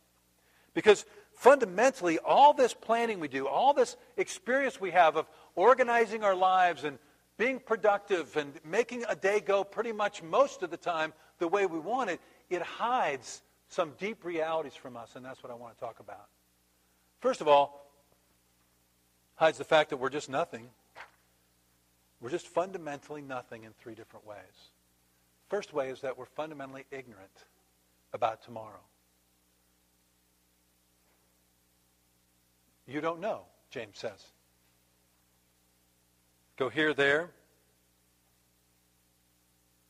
Because 0.74 1.06
fundamentally, 1.32 2.18
all 2.18 2.52
this 2.52 2.74
planning 2.74 3.20
we 3.20 3.28
do, 3.28 3.46
all 3.46 3.74
this 3.74 3.96
experience 4.16 4.80
we 4.80 4.90
have 4.90 5.16
of 5.16 5.26
organizing 5.54 6.24
our 6.24 6.34
lives 6.34 6.84
and 6.84 6.98
being 7.36 7.60
productive 7.60 8.36
and 8.36 8.52
making 8.64 9.04
a 9.08 9.14
day 9.14 9.40
go 9.40 9.62
pretty 9.62 9.92
much 9.92 10.22
most 10.22 10.62
of 10.62 10.70
the 10.70 10.76
time 10.76 11.12
the 11.38 11.46
way 11.46 11.66
we 11.66 11.78
want 11.78 12.10
it, 12.10 12.20
it 12.50 12.62
hides 12.62 13.42
some 13.68 13.92
deep 13.98 14.24
realities 14.24 14.74
from 14.74 14.96
us, 14.96 15.14
and 15.14 15.24
that's 15.24 15.42
what 15.42 15.52
I 15.52 15.54
want 15.54 15.74
to 15.74 15.80
talk 15.80 16.00
about. 16.00 16.26
First 17.20 17.40
of 17.40 17.48
all, 17.48 17.92
hides 19.36 19.58
the 19.58 19.64
fact 19.64 19.90
that 19.90 19.98
we're 19.98 20.10
just 20.10 20.28
nothing. 20.28 20.68
We're 22.20 22.30
just 22.30 22.48
fundamentally 22.48 23.22
nothing 23.22 23.62
in 23.62 23.72
three 23.72 23.94
different 23.94 24.26
ways. 24.26 24.70
First 25.48 25.72
way 25.72 25.88
is 25.88 26.00
that 26.02 26.18
we're 26.18 26.26
fundamentally 26.26 26.84
ignorant 26.90 27.44
about 28.12 28.42
tomorrow. 28.42 28.80
You 32.86 33.00
don't 33.00 33.20
know, 33.20 33.42
James 33.70 33.98
says. 33.98 34.24
Go 36.56 36.68
here, 36.68 36.92
there. 36.94 37.30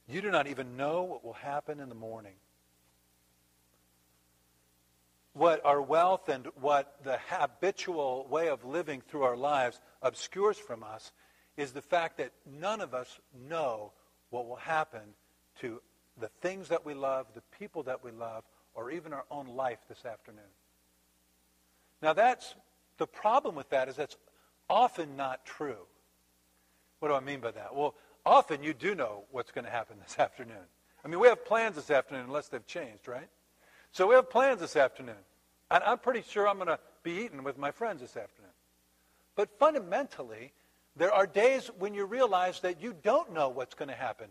You 0.08 0.20
do 0.20 0.30
not 0.30 0.46
even 0.46 0.76
know 0.76 1.02
what 1.02 1.24
will 1.24 1.34
happen 1.34 1.80
in 1.80 1.88
the 1.88 1.94
morning 1.94 2.34
what 5.38 5.64
our 5.64 5.80
wealth 5.80 6.28
and 6.28 6.46
what 6.60 6.96
the 7.04 7.18
habitual 7.28 8.26
way 8.28 8.48
of 8.48 8.64
living 8.64 9.00
through 9.00 9.22
our 9.22 9.36
lives 9.36 9.80
obscures 10.02 10.58
from 10.58 10.82
us 10.82 11.12
is 11.56 11.72
the 11.72 11.80
fact 11.80 12.18
that 12.18 12.32
none 12.44 12.80
of 12.80 12.92
us 12.92 13.20
know 13.48 13.92
what 14.30 14.48
will 14.48 14.56
happen 14.56 15.14
to 15.60 15.80
the 16.20 16.28
things 16.40 16.68
that 16.68 16.84
we 16.84 16.94
love, 16.94 17.26
the 17.34 17.42
people 17.58 17.82
that 17.84 18.02
we 18.02 18.10
love, 18.10 18.44
or 18.74 18.90
even 18.90 19.12
our 19.12 19.24
own 19.30 19.48
life 19.48 19.78
this 19.88 20.04
afternoon. 20.04 20.42
Now 22.02 22.12
that's 22.12 22.54
the 22.98 23.06
problem 23.06 23.54
with 23.54 23.70
that 23.70 23.88
is 23.88 23.96
that's 23.96 24.16
often 24.68 25.16
not 25.16 25.44
true. 25.44 25.86
What 27.00 27.08
do 27.08 27.14
I 27.14 27.20
mean 27.20 27.40
by 27.40 27.52
that? 27.52 27.74
Well, 27.74 27.94
often 28.26 28.62
you 28.62 28.74
do 28.74 28.94
know 28.94 29.24
what's 29.30 29.50
going 29.50 29.64
to 29.64 29.70
happen 29.70 29.96
this 30.02 30.18
afternoon. 30.18 30.66
I 31.04 31.08
mean, 31.08 31.20
we 31.20 31.28
have 31.28 31.44
plans 31.44 31.76
this 31.76 31.90
afternoon 31.90 32.24
unless 32.26 32.48
they've 32.48 32.66
changed, 32.66 33.08
right? 33.08 33.28
So 33.92 34.06
we 34.06 34.14
have 34.14 34.28
plans 34.28 34.60
this 34.60 34.76
afternoon. 34.76 35.14
And 35.70 35.84
I'm 35.84 35.98
pretty 35.98 36.22
sure 36.28 36.48
I'm 36.48 36.56
going 36.56 36.68
to 36.68 36.78
be 37.02 37.24
eating 37.24 37.44
with 37.44 37.58
my 37.58 37.70
friends 37.70 38.00
this 38.00 38.16
afternoon. 38.16 38.50
But 39.36 39.50
fundamentally, 39.58 40.52
there 40.96 41.12
are 41.12 41.26
days 41.26 41.70
when 41.78 41.94
you 41.94 42.06
realize 42.06 42.60
that 42.60 42.82
you 42.82 42.94
don't 43.02 43.32
know 43.32 43.48
what's 43.48 43.74
going 43.74 43.88
to 43.88 43.94
happen 43.94 44.28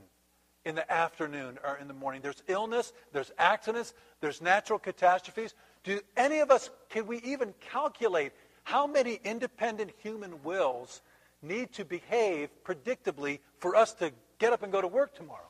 in 0.67 0.75
the 0.75 0.91
afternoon 0.91 1.57
or 1.63 1.77
in 1.77 1.87
the 1.87 1.93
morning. 1.93 2.21
There's 2.21 2.43
illness, 2.47 2.91
there's 3.13 3.31
accidents, 3.39 3.93
there's 4.19 4.41
natural 4.41 4.77
catastrophes. 4.77 5.53
Do 5.85 6.01
any 6.17 6.39
of 6.39 6.51
us, 6.51 6.69
can 6.89 7.07
we 7.07 7.19
even 7.19 7.53
calculate 7.71 8.33
how 8.63 8.85
many 8.85 9.21
independent 9.23 9.91
human 9.99 10.43
wills 10.43 11.01
need 11.41 11.71
to 11.73 11.85
behave 11.85 12.49
predictably 12.65 13.39
for 13.59 13.77
us 13.77 13.93
to 13.93 14.11
get 14.39 14.51
up 14.51 14.61
and 14.61 14.71
go 14.71 14.81
to 14.81 14.87
work 14.87 15.15
tomorrow? 15.15 15.47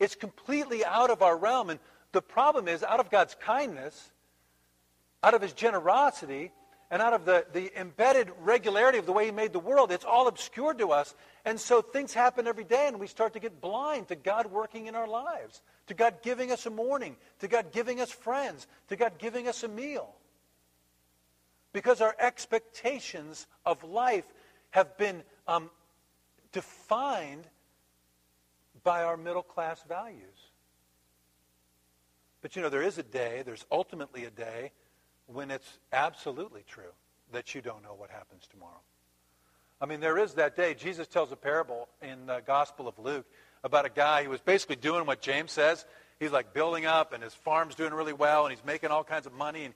It's 0.00 0.16
completely 0.16 0.84
out 0.84 1.10
of 1.10 1.22
our 1.22 1.36
realm. 1.36 1.70
And 1.70 1.78
the 2.10 2.20
problem 2.20 2.66
is, 2.66 2.82
out 2.82 2.98
of 2.98 3.10
God's 3.10 3.36
kindness, 3.36 4.10
out 5.22 5.34
of 5.34 5.40
his 5.40 5.52
generosity, 5.52 6.50
and 6.92 7.00
out 7.00 7.14
of 7.14 7.24
the, 7.24 7.46
the 7.54 7.72
embedded 7.80 8.30
regularity 8.42 8.98
of 8.98 9.06
the 9.06 9.12
way 9.12 9.24
he 9.24 9.30
made 9.30 9.54
the 9.54 9.58
world, 9.58 9.90
it's 9.90 10.04
all 10.04 10.28
obscured 10.28 10.76
to 10.76 10.92
us. 10.92 11.14
And 11.46 11.58
so 11.58 11.80
things 11.80 12.12
happen 12.12 12.46
every 12.46 12.64
day, 12.64 12.86
and 12.86 13.00
we 13.00 13.06
start 13.06 13.32
to 13.32 13.40
get 13.40 13.62
blind 13.62 14.08
to 14.08 14.14
God 14.14 14.52
working 14.52 14.88
in 14.88 14.94
our 14.94 15.08
lives, 15.08 15.62
to 15.86 15.94
God 15.94 16.16
giving 16.20 16.52
us 16.52 16.66
a 16.66 16.70
morning, 16.70 17.16
to 17.38 17.48
God 17.48 17.72
giving 17.72 17.98
us 17.98 18.10
friends, 18.10 18.66
to 18.88 18.96
God 18.96 19.14
giving 19.16 19.48
us 19.48 19.62
a 19.62 19.68
meal. 19.68 20.14
Because 21.72 22.02
our 22.02 22.14
expectations 22.20 23.46
of 23.64 23.82
life 23.84 24.26
have 24.72 24.98
been 24.98 25.22
um, 25.48 25.70
defined 26.52 27.46
by 28.84 29.02
our 29.02 29.16
middle 29.16 29.42
class 29.42 29.82
values. 29.88 30.50
But 32.42 32.54
you 32.54 32.60
know, 32.60 32.68
there 32.68 32.82
is 32.82 32.98
a 32.98 33.02
day, 33.02 33.42
there's 33.46 33.64
ultimately 33.70 34.26
a 34.26 34.30
day 34.30 34.72
when 35.26 35.50
it's 35.50 35.78
absolutely 35.92 36.64
true 36.66 36.92
that 37.32 37.54
you 37.54 37.60
don't 37.60 37.82
know 37.82 37.94
what 37.94 38.10
happens 38.10 38.46
tomorrow. 38.50 38.80
I 39.80 39.86
mean, 39.86 40.00
there 40.00 40.18
is 40.18 40.34
that 40.34 40.56
day. 40.56 40.74
Jesus 40.74 41.08
tells 41.08 41.32
a 41.32 41.36
parable 41.36 41.88
in 42.00 42.26
the 42.26 42.40
Gospel 42.46 42.86
of 42.86 42.98
Luke 42.98 43.26
about 43.64 43.84
a 43.84 43.90
guy 43.90 44.22
who 44.22 44.30
was 44.30 44.40
basically 44.40 44.76
doing 44.76 45.06
what 45.06 45.20
James 45.20 45.50
says. 45.50 45.84
He's 46.20 46.30
like 46.30 46.54
building 46.54 46.86
up, 46.86 47.12
and 47.12 47.22
his 47.22 47.34
farm's 47.34 47.74
doing 47.74 47.92
really 47.92 48.12
well, 48.12 48.46
and 48.46 48.54
he's 48.54 48.64
making 48.64 48.90
all 48.90 49.02
kinds 49.02 49.26
of 49.26 49.32
money 49.32 49.64
and, 49.64 49.74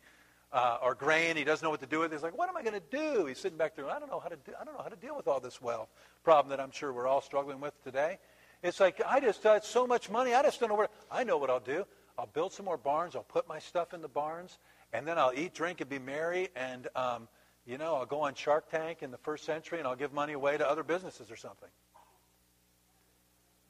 uh, 0.52 0.78
or 0.80 0.94
grain. 0.94 1.36
He 1.36 1.42
doesn't 1.42 1.64
know 1.64 1.70
what 1.70 1.80
to 1.80 1.86
do 1.86 1.98
with 1.98 2.12
it. 2.12 2.16
He's 2.16 2.22
like, 2.22 2.38
"What 2.38 2.48
am 2.48 2.56
I 2.56 2.62
going 2.62 2.80
to 2.80 2.96
do?" 2.96 3.26
He's 3.26 3.38
sitting 3.38 3.58
back 3.58 3.74
there. 3.74 3.90
I 3.90 3.98
don't 3.98 4.08
know 4.08 4.20
how 4.20 4.28
to. 4.28 4.36
Do, 4.36 4.52
I 4.60 4.64
don't 4.64 4.74
know 4.76 4.82
how 4.82 4.88
to 4.88 4.96
deal 4.96 5.16
with 5.16 5.26
all 5.26 5.40
this 5.40 5.60
wealth 5.60 5.88
problem 6.22 6.50
that 6.50 6.60
I'm 6.60 6.70
sure 6.70 6.92
we're 6.92 7.08
all 7.08 7.20
struggling 7.20 7.60
with 7.60 7.74
today. 7.82 8.18
It's 8.62 8.78
like 8.78 9.00
I 9.04 9.18
just 9.18 9.42
got 9.42 9.64
so 9.64 9.88
much 9.88 10.08
money. 10.08 10.34
I 10.34 10.42
just 10.42 10.60
don't 10.60 10.68
know 10.68 10.76
where. 10.76 10.88
I 11.10 11.24
know 11.24 11.36
what 11.36 11.50
I'll 11.50 11.58
do. 11.58 11.84
I'll 12.16 12.28
build 12.32 12.52
some 12.52 12.64
more 12.64 12.78
barns. 12.78 13.16
I'll 13.16 13.24
put 13.24 13.48
my 13.48 13.58
stuff 13.58 13.92
in 13.92 14.00
the 14.00 14.08
barns, 14.08 14.58
and 14.92 15.06
then 15.06 15.18
I'll 15.18 15.32
eat, 15.34 15.54
drink, 15.54 15.80
and 15.80 15.90
be 15.90 15.98
merry. 15.98 16.48
And, 16.56 16.88
um, 16.94 17.28
you 17.66 17.78
know, 17.78 17.96
I'll 17.96 18.06
go 18.06 18.20
on 18.20 18.34
Shark 18.34 18.70
Tank 18.70 19.02
in 19.02 19.10
the 19.10 19.18
first 19.18 19.44
century 19.44 19.78
and 19.78 19.86
I'll 19.86 19.96
give 19.96 20.12
money 20.12 20.32
away 20.32 20.56
to 20.56 20.68
other 20.68 20.82
businesses 20.82 21.30
or 21.30 21.36
something. 21.36 21.68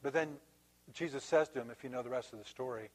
But 0.03 0.13
then 0.13 0.37
Jesus 0.93 1.23
says 1.23 1.49
to 1.49 1.61
him, 1.61 1.69
if 1.71 1.83
you 1.83 1.89
know 1.89 2.03
the 2.03 2.09
rest 2.09 2.33
of 2.33 2.39
the 2.39 2.45
story, 2.45 2.89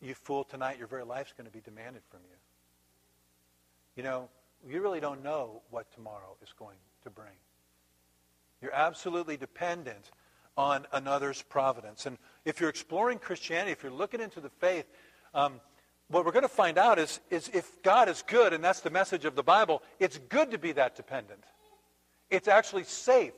you 0.00 0.14
fool, 0.14 0.44
tonight 0.44 0.78
your 0.78 0.86
very 0.86 1.04
life's 1.04 1.32
going 1.36 1.46
to 1.46 1.52
be 1.52 1.60
demanded 1.60 2.02
from 2.10 2.20
you. 2.22 2.36
You 3.96 4.02
know, 4.02 4.28
you 4.66 4.80
really 4.82 5.00
don't 5.00 5.22
know 5.22 5.62
what 5.70 5.92
tomorrow 5.92 6.36
is 6.42 6.52
going 6.58 6.76
to 7.02 7.10
bring. 7.10 7.32
You're 8.62 8.74
absolutely 8.74 9.36
dependent 9.36 10.10
on 10.56 10.86
another's 10.92 11.42
providence. 11.42 12.06
And 12.06 12.18
if 12.44 12.60
you're 12.60 12.68
exploring 12.68 13.18
Christianity, 13.18 13.72
if 13.72 13.82
you're 13.82 13.92
looking 13.92 14.20
into 14.20 14.40
the 14.40 14.50
faith, 14.50 14.86
um, 15.34 15.60
what 16.10 16.24
we're 16.24 16.32
going 16.32 16.42
to 16.42 16.48
find 16.48 16.76
out 16.76 16.98
is, 16.98 17.20
is 17.30 17.48
if 17.54 17.80
God 17.82 18.08
is 18.08 18.22
good, 18.26 18.52
and 18.52 18.62
that's 18.62 18.80
the 18.80 18.90
message 18.90 19.24
of 19.24 19.36
the 19.36 19.44
Bible, 19.44 19.80
it's 20.00 20.18
good 20.28 20.50
to 20.50 20.58
be 20.58 20.72
that 20.72 20.96
dependent. 20.96 21.44
It's 22.30 22.48
actually 22.48 22.82
safe. 22.82 23.32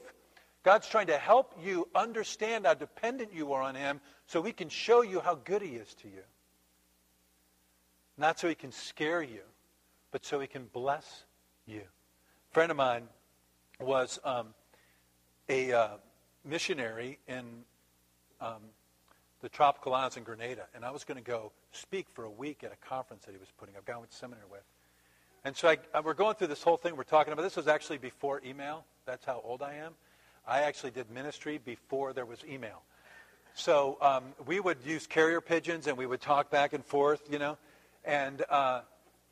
God's 0.62 0.88
trying 0.88 1.08
to 1.08 1.18
help 1.18 1.52
you 1.62 1.86
understand 1.94 2.64
how 2.64 2.74
dependent 2.74 3.34
you 3.34 3.52
are 3.52 3.60
on 3.60 3.74
Him 3.74 4.00
so 4.26 4.42
He 4.42 4.52
can 4.52 4.70
show 4.70 5.02
you 5.02 5.20
how 5.20 5.34
good 5.34 5.60
He 5.60 5.72
is 5.72 5.94
to 5.96 6.08
you. 6.08 6.22
Not 8.16 8.38
so 8.38 8.48
He 8.48 8.54
can 8.54 8.72
scare 8.72 9.22
you, 9.22 9.42
but 10.10 10.24
so 10.24 10.40
He 10.40 10.46
can 10.46 10.64
bless 10.72 11.24
you. 11.66 11.82
A 11.82 12.54
friend 12.54 12.70
of 12.70 12.78
mine 12.78 13.02
was 13.80 14.18
um, 14.24 14.48
a 15.50 15.72
uh, 15.72 15.88
missionary 16.42 17.18
in 17.28 17.44
um, 18.40 18.62
the 19.42 19.50
tropical 19.50 19.92
islands 19.92 20.16
in 20.16 20.22
Grenada, 20.22 20.68
and 20.74 20.86
I 20.86 20.90
was 20.90 21.04
going 21.04 21.22
to 21.22 21.30
go 21.30 21.52
speak 21.72 22.06
for 22.12 22.24
a 22.24 22.30
week 22.30 22.62
at 22.64 22.72
a 22.72 22.88
conference 22.88 23.24
that 23.24 23.32
he 23.32 23.38
was 23.38 23.48
putting 23.58 23.76
up, 23.76 23.84
guy 23.84 23.94
I 23.94 23.98
went 23.98 24.10
to 24.10 24.16
seminary 24.16 24.46
with. 24.50 24.62
And 25.44 25.56
so 25.56 25.68
I, 25.68 25.78
I, 25.92 26.00
we're 26.00 26.14
going 26.14 26.36
through 26.36 26.48
this 26.48 26.62
whole 26.62 26.76
thing 26.76 26.96
we're 26.96 27.02
talking 27.02 27.32
about. 27.32 27.42
This 27.42 27.56
was 27.56 27.66
actually 27.66 27.98
before 27.98 28.40
email. 28.46 28.84
That's 29.06 29.24
how 29.24 29.42
old 29.44 29.62
I 29.62 29.74
am. 29.74 29.94
I 30.46 30.62
actually 30.62 30.92
did 30.92 31.10
ministry 31.10 31.58
before 31.64 32.12
there 32.12 32.26
was 32.26 32.38
email. 32.48 32.82
So 33.54 33.98
um, 34.00 34.24
we 34.46 34.60
would 34.60 34.78
use 34.84 35.06
carrier 35.06 35.40
pigeons 35.40 35.86
and 35.86 35.96
we 35.96 36.06
would 36.06 36.20
talk 36.20 36.50
back 36.50 36.72
and 36.72 36.84
forth, 36.84 37.22
you 37.30 37.38
know. 37.38 37.58
And 38.04 38.42
uh, 38.48 38.80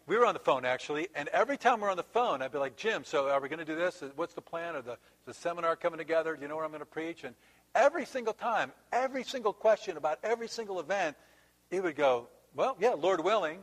we 0.07 0.17
were 0.17 0.27
on 0.27 0.35
the 0.35 0.41
phone 0.41 0.65
actually, 0.65 1.09
and 1.15 1.29
every 1.29 1.57
time 1.57 1.81
we're 1.81 1.91
on 1.91 1.97
the 1.97 2.03
phone, 2.03 2.43
I'd 2.43 2.53
be 2.53 2.59
like, 2.59 2.77
Jim, 2.77 3.05
so 3.05 3.29
are 3.29 3.41
we 3.41 3.49
going 3.49 3.61
to 3.61 3.65
do 3.65 3.77
this? 3.77 4.03
What's 4.17 4.35
the 4.35 4.41
plan? 4.41 4.77
Or 4.77 4.83
the, 4.83 4.99
the 5.27 5.35
seminar 5.35 5.77
coming 5.77 5.99
together? 5.99 6.35
Do 6.35 6.43
you 6.43 6.49
know 6.49 6.57
where 6.57 6.65
I'm 6.65 6.71
going 6.71 6.81
to 6.81 6.87
preach? 6.87 7.25
And 7.25 7.35
every 7.75 8.05
single 8.05 8.33
time, 8.33 8.73
every 8.93 9.25
single 9.25 9.53
question 9.53 9.97
about 9.97 10.19
every 10.23 10.49
single 10.49 10.81
event, 10.81 11.17
he 11.71 11.81
would 11.81 11.97
go, 11.97 12.29
well, 12.55 12.77
yeah, 12.81 12.91
Lord 12.91 13.23
willing, 13.23 13.61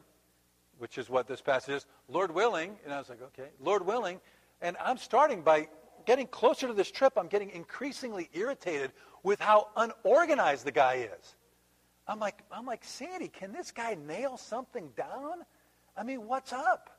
which 0.77 0.97
is 0.97 1.09
what 1.09 1.27
this 1.27 1.41
passage 1.41 1.75
is. 1.75 1.85
Lord 2.07 2.31
willing, 2.31 2.77
and 2.85 2.93
I 2.93 2.99
was 2.99 3.09
like, 3.09 3.21
okay, 3.21 3.49
Lord 3.59 3.85
willing. 3.85 4.19
And 4.61 4.77
I'm 4.83 4.97
starting 4.97 5.41
by 5.41 5.67
getting 6.05 6.27
closer 6.27 6.67
to 6.67 6.73
this 6.73 6.89
trip, 6.89 7.13
I'm 7.17 7.27
getting 7.27 7.49
increasingly 7.49 8.29
irritated 8.33 8.91
with 9.23 9.39
how 9.39 9.67
unorganized 9.75 10.65
the 10.65 10.71
guy 10.71 11.09
is. 11.19 11.35
I'm 12.07 12.19
like, 12.19 12.41
I'm 12.51 12.65
like, 12.65 12.85
Sandy, 12.85 13.27
can 13.27 13.51
this 13.51 13.71
guy 13.71 13.97
nail 14.07 14.37
something 14.37 14.89
down? 14.95 15.43
I 15.97 16.03
mean, 16.03 16.25
what's 16.25 16.53
up? 16.53 16.97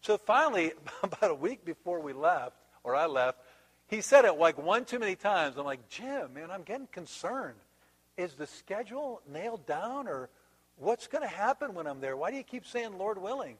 So 0.00 0.16
finally, 0.16 0.72
about 1.02 1.30
a 1.30 1.34
week 1.34 1.64
before 1.64 2.00
we 2.00 2.14
left, 2.14 2.56
or 2.84 2.96
I 2.96 3.06
left, 3.06 3.38
he 3.88 4.00
said 4.00 4.24
it 4.24 4.38
like 4.38 4.56
one 4.56 4.86
too 4.86 4.98
many 4.98 5.14
times. 5.14 5.58
I'm 5.58 5.66
like, 5.66 5.86
Jim, 5.90 6.32
man, 6.32 6.50
I'm 6.50 6.62
getting 6.62 6.86
concerned. 6.86 7.58
Is 8.16 8.34
the 8.34 8.46
schedule 8.46 9.20
nailed 9.30 9.66
down 9.66 10.06
or 10.06 10.28
what's 10.76 11.06
going 11.06 11.22
to 11.22 11.34
happen 11.34 11.74
when 11.74 11.86
I'm 11.86 12.00
there? 12.00 12.16
Why 12.16 12.30
do 12.30 12.36
you 12.36 12.42
keep 12.42 12.66
saying 12.66 12.98
Lord 12.98 13.20
willing? 13.20 13.56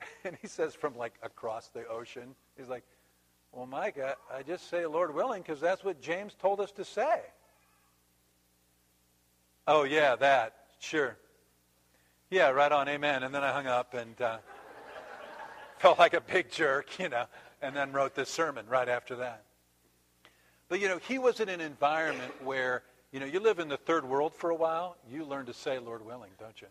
And 0.24 0.36
he 0.40 0.48
says 0.48 0.74
from 0.74 0.96
like 0.96 1.14
across 1.22 1.68
the 1.68 1.86
ocean, 1.86 2.34
he's 2.58 2.68
like, 2.68 2.82
well, 3.52 3.68
I, 3.72 3.92
I 4.32 4.42
just 4.42 4.68
say 4.68 4.84
Lord 4.86 5.14
willing 5.14 5.42
because 5.42 5.60
that's 5.60 5.84
what 5.84 6.00
James 6.00 6.34
told 6.34 6.60
us 6.60 6.72
to 6.72 6.84
say. 6.84 7.20
Oh, 9.66 9.84
yeah, 9.84 10.16
that. 10.16 10.54
Sure. 10.78 11.16
Yeah, 12.30 12.50
right 12.50 12.72
on. 12.72 12.88
Amen. 12.88 13.22
And 13.22 13.34
then 13.34 13.44
I 13.44 13.52
hung 13.52 13.66
up 13.66 13.94
and 13.94 14.20
uh, 14.20 14.38
felt 15.78 15.98
like 15.98 16.12
a 16.12 16.20
big 16.20 16.50
jerk, 16.50 16.98
you 16.98 17.08
know 17.08 17.26
and 17.64 17.74
then 17.74 17.92
wrote 17.92 18.14
this 18.14 18.28
sermon 18.28 18.66
right 18.68 18.90
after 18.90 19.16
that. 19.16 19.42
But, 20.68 20.80
you 20.80 20.88
know, 20.88 20.98
he 20.98 21.18
was 21.18 21.40
in 21.40 21.48
an 21.48 21.62
environment 21.62 22.32
where, 22.44 22.82
you 23.14 23.20
know, 23.20 23.26
you 23.26 23.38
live 23.38 23.60
in 23.60 23.68
the 23.68 23.76
third 23.76 24.04
world 24.04 24.34
for 24.34 24.50
a 24.50 24.56
while, 24.56 24.96
you 25.08 25.24
learn 25.24 25.46
to 25.46 25.54
say, 25.54 25.78
Lord 25.78 26.04
willing, 26.04 26.32
don't 26.40 26.60
you? 26.60 26.66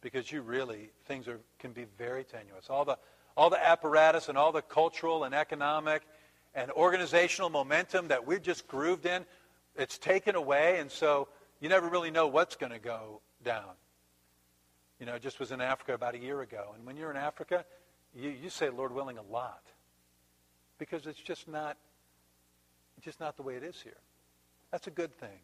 Because 0.00 0.32
you 0.32 0.40
really, 0.40 0.88
things 1.04 1.28
are, 1.28 1.38
can 1.58 1.72
be 1.72 1.84
very 1.98 2.24
tenuous. 2.24 2.70
All 2.70 2.86
the, 2.86 2.96
all 3.36 3.50
the 3.50 3.62
apparatus 3.62 4.30
and 4.30 4.38
all 4.38 4.52
the 4.52 4.62
cultural 4.62 5.24
and 5.24 5.34
economic 5.34 6.00
and 6.54 6.70
organizational 6.70 7.50
momentum 7.50 8.08
that 8.08 8.26
we're 8.26 8.38
just 8.38 8.66
grooved 8.66 9.04
in, 9.04 9.26
it's 9.76 9.98
taken 9.98 10.34
away, 10.34 10.80
and 10.80 10.90
so 10.90 11.28
you 11.60 11.68
never 11.68 11.90
really 11.90 12.10
know 12.10 12.26
what's 12.26 12.56
going 12.56 12.72
to 12.72 12.78
go 12.78 13.20
down. 13.44 13.74
You 14.98 15.04
know, 15.04 15.12
I 15.12 15.18
just 15.18 15.38
was 15.38 15.52
in 15.52 15.60
Africa 15.60 15.92
about 15.92 16.14
a 16.14 16.18
year 16.18 16.40
ago, 16.40 16.72
and 16.74 16.86
when 16.86 16.96
you're 16.96 17.10
in 17.10 17.18
Africa, 17.18 17.66
you, 18.14 18.30
you 18.30 18.48
say 18.48 18.70
Lord 18.70 18.94
willing 18.94 19.18
a 19.18 19.30
lot 19.30 19.60
because 20.78 21.06
it's 21.06 21.20
just 21.20 21.48
not 21.48 21.76
just 23.02 23.20
not 23.20 23.36
the 23.36 23.42
way 23.42 23.56
it 23.56 23.62
is 23.62 23.78
here. 23.82 23.92
That's 24.72 24.86
a 24.86 24.90
good 24.90 25.14
thing. 25.14 25.38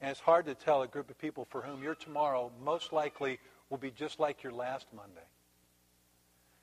And 0.00 0.10
it's 0.10 0.20
hard 0.20 0.46
to 0.46 0.54
tell 0.54 0.82
a 0.82 0.88
group 0.88 1.08
of 1.10 1.18
people 1.18 1.46
for 1.48 1.62
whom 1.62 1.82
your 1.82 1.94
tomorrow 1.94 2.50
most 2.62 2.92
likely 2.92 3.38
will 3.70 3.78
be 3.78 3.92
just 3.92 4.18
like 4.18 4.42
your 4.42 4.52
last 4.52 4.86
Monday. 4.94 5.26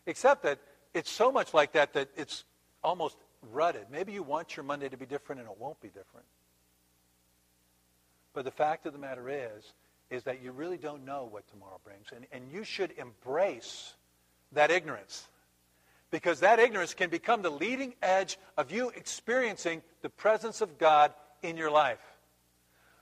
Except 0.05 0.43
that 0.43 0.59
it's 0.93 1.09
so 1.09 1.31
much 1.31 1.53
like 1.53 1.71
that 1.71 1.93
that 1.93 2.09
it's 2.17 2.43
almost 2.83 3.17
rutted. 3.51 3.85
Maybe 3.89 4.11
you 4.11 4.23
want 4.23 4.57
your 4.57 4.65
Monday 4.65 4.89
to 4.89 4.97
be 4.97 5.05
different 5.05 5.39
and 5.39 5.49
it 5.49 5.57
won't 5.57 5.79
be 5.79 5.87
different. 5.87 6.25
But 8.33 8.43
the 8.43 8.51
fact 8.51 8.85
of 8.85 8.93
the 8.93 8.99
matter 8.99 9.29
is, 9.29 9.73
is 10.09 10.23
that 10.23 10.41
you 10.41 10.51
really 10.51 10.77
don't 10.77 11.05
know 11.05 11.29
what 11.31 11.47
tomorrow 11.47 11.79
brings. 11.83 12.07
And, 12.13 12.25
and 12.31 12.51
you 12.51 12.63
should 12.63 12.91
embrace 12.97 13.93
that 14.51 14.69
ignorance. 14.69 15.27
Because 16.11 16.41
that 16.41 16.59
ignorance 16.59 16.93
can 16.93 17.09
become 17.09 17.41
the 17.41 17.51
leading 17.51 17.93
edge 18.01 18.37
of 18.57 18.71
you 18.71 18.89
experiencing 18.89 19.81
the 20.01 20.09
presence 20.09 20.61
of 20.61 20.77
God 20.77 21.13
in 21.41 21.57
your 21.57 21.71
life. 21.71 21.99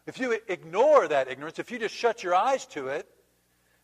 If 0.06 0.20
you 0.20 0.38
ignore 0.48 1.08
that 1.08 1.29
ignorance, 1.29 1.60
if 1.60 1.72
you 1.72 1.79
just 1.79 1.96
shut 1.96 2.24
your 2.24 2.34
eyes 2.34 2.65
to 2.67 2.88
it, 2.88 3.08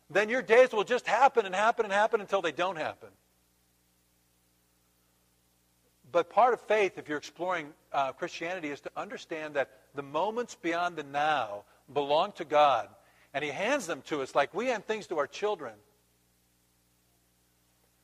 then 0.10 0.30
your 0.30 0.42
days 0.42 0.72
will 0.72 0.84
just 0.84 1.06
happen 1.08 1.46
and 1.46 1.54
happen 1.54 1.86
and 1.86 1.94
happen 1.94 2.22
until 2.22 2.42
they 2.42 2.52
don't 2.52 2.78
happen. 2.78 3.10
But 6.12 6.30
part 6.30 6.54
of 6.54 6.62
faith, 6.62 6.98
if 6.98 7.10
you're 7.10 7.18
exploring 7.18 7.70
uh, 7.92 8.12
Christianity, 8.14 8.70
is 8.70 8.80
to 8.82 8.92
understand 8.96 9.56
that 9.56 9.72
the 9.96 10.04
moments 10.04 10.56
beyond 10.56 10.96
the 10.96 11.04
now 11.04 11.64
belong 11.92 12.32
to 12.34 12.46
God. 12.46 12.88
And 13.34 13.44
He 13.44 13.50
hands 13.50 13.88
them 13.88 14.02
to 14.04 14.22
us 14.22 14.36
like 14.36 14.54
we 14.54 14.68
hand 14.68 14.86
things 14.86 15.08
to 15.08 15.18
our 15.18 15.28
children 15.28 15.74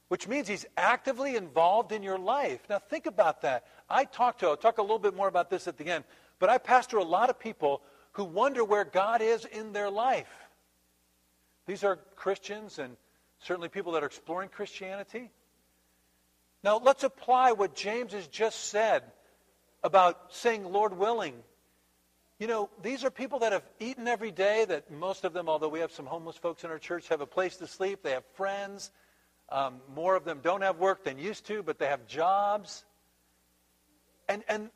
which 0.09 0.27
means 0.27 0.47
he's 0.47 0.65
actively 0.75 1.35
involved 1.35 1.91
in 1.91 2.03
your 2.03 2.17
life. 2.17 2.59
Now 2.69 2.79
think 2.79 3.05
about 3.05 3.43
that. 3.43 3.65
I 3.89 4.03
talk 4.05 4.39
to, 4.39 4.47
I'll 4.47 4.57
talk 4.57 4.79
a 4.79 4.81
little 4.81 4.99
bit 4.99 5.15
more 5.15 5.27
about 5.27 5.49
this 5.49 5.67
at 5.67 5.77
the 5.77 5.85
end, 5.85 6.03
but 6.39 6.49
I 6.49 6.57
pastor 6.57 6.97
a 6.97 7.03
lot 7.03 7.29
of 7.29 7.39
people 7.39 7.81
who 8.13 8.23
wonder 8.23 8.63
where 8.63 8.85
God 8.85 9.21
is 9.21 9.45
in 9.45 9.73
their 9.73 9.89
life. 9.89 10.27
These 11.67 11.83
are 11.83 11.97
Christians 12.15 12.79
and 12.79 12.97
certainly 13.39 13.69
people 13.69 13.91
that 13.93 14.03
are 14.03 14.07
exploring 14.07 14.49
Christianity. 14.49 15.29
Now, 16.63 16.79
let's 16.83 17.03
apply 17.03 17.53
what 17.53 17.75
James 17.75 18.13
has 18.13 18.27
just 18.27 18.65
said 18.65 19.03
about 19.83 20.33
saying, 20.33 20.65
Lord 20.65 20.97
willing. 20.97 21.35
You 22.37 22.47
know, 22.47 22.69
these 22.81 23.03
are 23.03 23.11
people 23.11 23.39
that 23.39 23.51
have 23.51 23.63
eaten 23.79 24.07
every 24.07 24.31
day, 24.31 24.65
that 24.65 24.91
most 24.91 25.25
of 25.25 25.33
them, 25.33 25.49
although 25.49 25.67
we 25.67 25.79
have 25.79 25.91
some 25.91 26.05
homeless 26.05 26.37
folks 26.37 26.63
in 26.63 26.69
our 26.69 26.79
church, 26.79 27.07
have 27.09 27.21
a 27.21 27.25
place 27.25 27.57
to 27.57 27.67
sleep, 27.67 28.01
they 28.01 28.11
have 28.11 28.25
friends. 28.35 28.91
Um, 29.49 29.81
more 29.93 30.15
of 30.15 30.25
them 30.25 30.39
don't 30.41 30.61
have 30.61 30.77
work 30.77 31.03
than 31.03 31.17
used 31.17 31.45
to, 31.47 31.63
but 31.63 31.79
they 31.79 31.87
have 31.87 32.07
jobs. 32.07 32.85
And, 34.27 34.43
and 34.47 34.69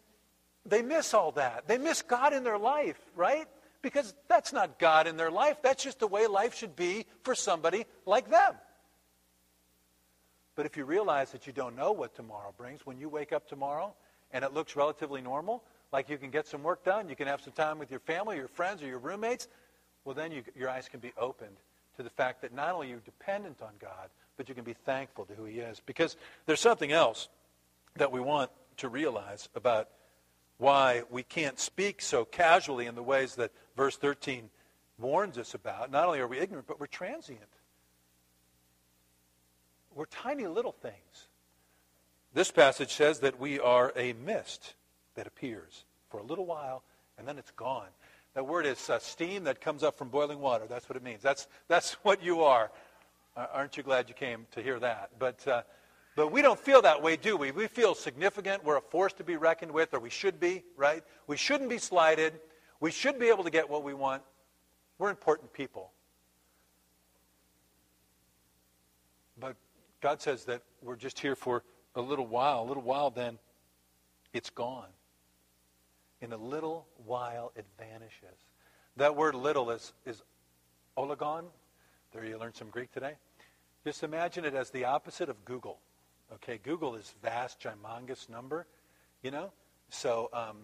they 0.65 0.82
miss 0.82 1.13
all 1.13 1.32
that. 1.34 1.67
They 1.67 1.77
miss 1.77 2.01
God 2.01 2.34
in 2.34 2.43
their 2.43 2.58
life, 2.58 3.00
right? 3.15 3.48
Because 3.82 4.13
that's 4.27 4.53
not 4.53 4.79
God 4.79 5.08
in 5.08 5.17
their 5.17 5.32
life. 5.32 5.58
That's 5.62 5.84
just 5.84 6.00
the 6.00 6.08
way 6.08 6.27
life 6.27 6.55
should 6.55 6.75
be 6.75 7.05
for 7.24 7.36
somebody 7.36 7.86
like 8.05 8.29
them. 8.29 8.55
But 10.55 10.65
if 10.65 10.77
you 10.77 10.86
realize 10.86 11.32
that 11.32 11.48
you 11.48 11.53
don't 11.53 11.75
know 11.75 11.91
what 11.91 12.15
tomorrow 12.15 12.53
brings, 12.55 12.86
when 12.86 12.98
you 12.98 13.10
wake 13.10 13.34
up 13.34 13.48
tomorrow 13.48 13.93
and 14.32 14.46
it 14.46 14.53
looks 14.53 14.75
relatively 14.75 15.22
normal, 15.22 15.63
like 15.91 16.10
you 16.10 16.17
can 16.17 16.29
get 16.29 16.48
some 16.48 16.63
work 16.63 16.84
done, 16.84 17.10
you 17.10 17.15
can 17.15 17.27
have 17.27 17.41
some 17.41 17.53
time 17.53 17.79
with 17.79 17.91
your 17.91 18.00
family, 18.00 18.38
your 18.38 18.48
friends, 18.48 18.82
or 18.82 18.88
your 18.88 19.00
roommates, 19.00 19.48
well, 20.05 20.15
then 20.15 20.32
you, 20.32 20.43
your 20.55 20.70
eyes 20.70 20.88
can 20.89 21.00
be 21.00 21.13
opened 21.17 21.55
to 21.98 22.03
the 22.03 22.10
fact 22.10 22.41
that 22.41 22.53
not 22.53 22.74
only 22.74 22.88
are 22.88 22.96
you 22.96 23.01
dependent 23.05 23.62
on 23.62 23.72
God, 23.79 24.10
but 24.38 24.50
you 24.50 24.55
can 24.55 24.63
be 24.63 24.74
thankful 24.74 25.25
to 25.25 25.34
who 25.34 25.46
He 25.46 25.60
is. 25.60 25.82
Because 25.86 26.17
there's 26.46 26.60
something 26.60 26.91
else 26.91 27.29
that 27.96 28.12
we 28.12 28.20
want 28.20 28.50
to 28.77 28.89
realize 28.89 29.50
about 29.55 29.89
why 30.58 31.04
we 31.10 31.24
can't 31.24 31.60
speak 31.60 32.02
so 32.02 32.26
casually 32.26 32.86
in 32.86 32.96
the 32.96 33.04
ways 33.04 33.36
that 33.36 33.52
verse 33.76 33.98
13 33.98 34.50
warns 34.98 35.38
us 35.38 35.54
about. 35.54 35.92
Not 35.92 36.06
only 36.06 36.20
are 36.20 36.28
we 36.28 36.40
ignorant, 36.40 36.68
but 36.68 36.80
we're 36.80 36.88
transient. 36.88 37.42
We're 39.96 40.06
tiny 40.06 40.48
little 40.48 40.72
things. 40.72 41.28
This 42.34 42.52
passage 42.52 42.94
says 42.94 43.20
that 43.20 43.40
we 43.40 43.60
are 43.60 43.94
a 43.96 44.14
mist 44.14 44.74
that 45.16 45.28
appears 45.28 45.86
for 46.10 46.20
a 46.20 46.24
little 46.24 46.46
while 46.46 46.84
and 47.18 47.28
then 47.28 47.38
it's 47.38 47.52
gone. 47.52 47.90
That 48.34 48.48
word 48.48 48.66
is 48.66 48.90
uh, 48.90 48.98
steam 48.98 49.44
that 49.44 49.62
comes 49.62 49.84
up 49.84 49.96
from 49.96 50.10
boiling 50.10 50.40
water. 50.40 50.66
That's 50.68 50.90
what 50.90 50.96
it 50.96 51.04
means. 51.04 51.22
That's, 51.22 51.48
that's 51.68 51.94
what 52.04 52.24
you 52.24 52.42
are. 52.42 52.72
Aren't 53.36 53.78
you 53.78 53.84
glad 53.84 54.10
you 54.10 54.16
came 54.16 54.46
to 54.52 54.62
hear 54.62 54.80
that? 54.80 55.12
But, 55.18 55.48
uh, 55.48 55.64
but 56.15 56.32
we 56.32 56.41
don't 56.41 56.60
feel 56.60 56.82
that 56.84 57.01
way, 57.01 57.15
do 57.15 57.38
we? 57.38 57.51
We 57.51 57.67
feel 57.67 57.96
significant. 57.96 58.63
We're 58.63 58.77
a 58.77 58.82
force 58.82 59.13
to 59.13 59.24
be 59.24 59.36
reckoned 59.36 59.72
with, 59.72 59.93
or 59.93 60.00
we 60.00 60.10
should 60.10 60.39
be, 60.39 60.63
right? 60.77 61.03
We 61.27 61.38
shouldn't 61.38 61.70
be 61.70 61.79
slighted. 61.79 62.34
We 62.79 62.91
should 62.91 63.20
be 63.20 63.29
able 63.29 63.43
to 63.43 63.50
get 63.50 63.70
what 63.70 63.84
we 63.84 63.93
want. 63.93 64.22
We're 65.00 65.10
important 65.10 65.53
people. 65.53 65.91
But 69.39 69.55
God 70.01 70.22
says 70.22 70.46
that 70.46 70.62
we're 70.82 70.96
just 70.96 71.20
here 71.20 71.36
for 71.36 71.63
a 71.96 72.01
little 72.01 72.27
while. 72.27 72.62
A 72.62 72.67
little 72.67 72.84
while, 72.84 73.10
then 73.10 73.39
it's 74.34 74.50
gone. 74.50 74.89
In 76.22 76.32
a 76.32 76.38
little 76.38 76.88
while, 77.05 77.51
it 77.55 77.65
vanishes. 77.77 78.38
That 78.98 79.15
word 79.15 79.34
little 79.34 79.72
is, 79.72 79.93
is 80.05 80.22
oligon, 80.96 81.46
there 82.13 82.24
you 82.24 82.38
learned 82.38 82.55
some 82.55 82.70
Greek 82.70 82.91
today. 82.91 83.13
Just 83.84 84.03
imagine 84.03 84.46
it 84.46 84.53
as 84.53 84.70
the 84.70 84.86
opposite 84.86 85.29
of 85.29 85.43
Google. 85.46 85.79
Okay, 86.36 86.60
Google 86.63 86.96
is 86.96 87.13
vast, 87.22 87.60
gymongous 87.62 88.30
number, 88.30 88.66
you 89.22 89.32
know? 89.32 89.52
So 89.90 90.30
um, 90.34 90.58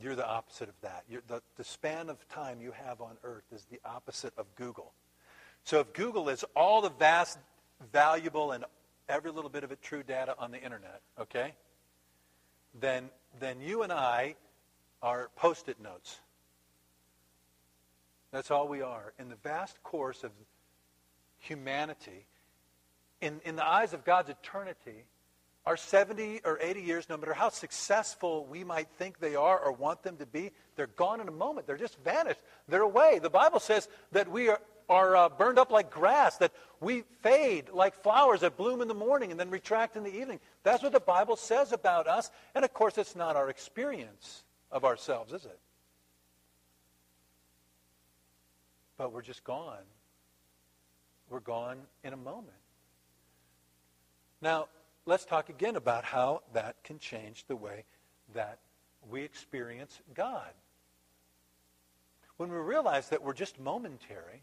you're 0.00 0.14
the 0.14 0.26
opposite 0.26 0.68
of 0.68 0.74
that. 0.82 1.04
The, 1.28 1.42
the 1.56 1.64
span 1.64 2.10
of 2.10 2.28
time 2.28 2.60
you 2.60 2.72
have 2.72 3.00
on 3.00 3.16
earth 3.24 3.44
is 3.54 3.64
the 3.70 3.80
opposite 3.84 4.34
of 4.36 4.46
Google. 4.54 4.92
So 5.64 5.80
if 5.80 5.92
Google 5.92 6.28
is 6.28 6.44
all 6.54 6.82
the 6.82 6.90
vast, 6.90 7.38
valuable, 7.92 8.52
and 8.52 8.64
every 9.08 9.30
little 9.30 9.50
bit 9.50 9.64
of 9.64 9.72
it 9.72 9.80
true 9.82 10.02
data 10.02 10.34
on 10.38 10.50
the 10.50 10.60
internet, 10.62 11.00
okay? 11.18 11.54
Then, 12.78 13.08
then 13.40 13.60
you 13.60 13.82
and 13.82 13.92
I 13.92 14.36
are 15.02 15.30
post-it 15.36 15.80
notes. 15.80 16.18
That's 18.30 18.50
all 18.50 18.68
we 18.68 18.82
are. 18.82 19.14
In 19.18 19.28
the 19.28 19.36
vast 19.36 19.82
course 19.82 20.22
of 20.22 20.32
humanity, 21.38 22.26
in, 23.20 23.40
in 23.44 23.56
the 23.56 23.66
eyes 23.66 23.92
of 23.92 24.04
God's 24.04 24.30
eternity, 24.30 25.04
our 25.64 25.76
70 25.76 26.42
or 26.44 26.58
80 26.60 26.82
years, 26.82 27.08
no 27.08 27.16
matter 27.16 27.34
how 27.34 27.48
successful 27.48 28.46
we 28.46 28.62
might 28.62 28.88
think 28.98 29.18
they 29.18 29.34
are 29.34 29.58
or 29.58 29.72
want 29.72 30.02
them 30.02 30.16
to 30.18 30.26
be, 30.26 30.52
they're 30.76 30.86
gone 30.86 31.20
in 31.20 31.28
a 31.28 31.32
moment. 31.32 31.66
They're 31.66 31.76
just 31.76 31.98
vanished. 32.04 32.40
They're 32.68 32.82
away. 32.82 33.18
The 33.20 33.30
Bible 33.30 33.58
says 33.58 33.88
that 34.12 34.30
we 34.30 34.48
are, 34.48 34.60
are 34.88 35.16
uh, 35.16 35.28
burned 35.28 35.58
up 35.58 35.72
like 35.72 35.90
grass, 35.90 36.36
that 36.36 36.52
we 36.80 37.02
fade 37.22 37.70
like 37.72 37.94
flowers 38.02 38.40
that 38.40 38.56
bloom 38.56 38.80
in 38.80 38.88
the 38.88 38.94
morning 38.94 39.30
and 39.30 39.40
then 39.40 39.50
retract 39.50 39.96
in 39.96 40.04
the 40.04 40.14
evening. 40.14 40.38
That's 40.62 40.82
what 40.82 40.92
the 40.92 41.00
Bible 41.00 41.36
says 41.36 41.72
about 41.72 42.06
us. 42.06 42.30
And 42.54 42.64
of 42.64 42.72
course, 42.72 42.96
it's 42.96 43.16
not 43.16 43.34
our 43.34 43.50
experience 43.50 44.44
of 44.70 44.84
ourselves, 44.84 45.32
is 45.32 45.44
it? 45.44 45.58
but 48.96 49.12
we're 49.12 49.22
just 49.22 49.44
gone. 49.44 49.84
We're 51.28 51.40
gone 51.40 51.78
in 52.04 52.12
a 52.12 52.16
moment. 52.16 52.56
Now, 54.40 54.68
let's 55.06 55.24
talk 55.24 55.48
again 55.48 55.76
about 55.76 56.04
how 56.04 56.42
that 56.52 56.76
can 56.84 56.98
change 56.98 57.44
the 57.46 57.56
way 57.56 57.84
that 58.34 58.58
we 59.08 59.22
experience 59.22 60.00
God. 60.14 60.50
When 62.36 62.50
we 62.50 62.58
realize 62.58 63.08
that 63.08 63.22
we're 63.22 63.32
just 63.32 63.58
momentary, 63.58 64.42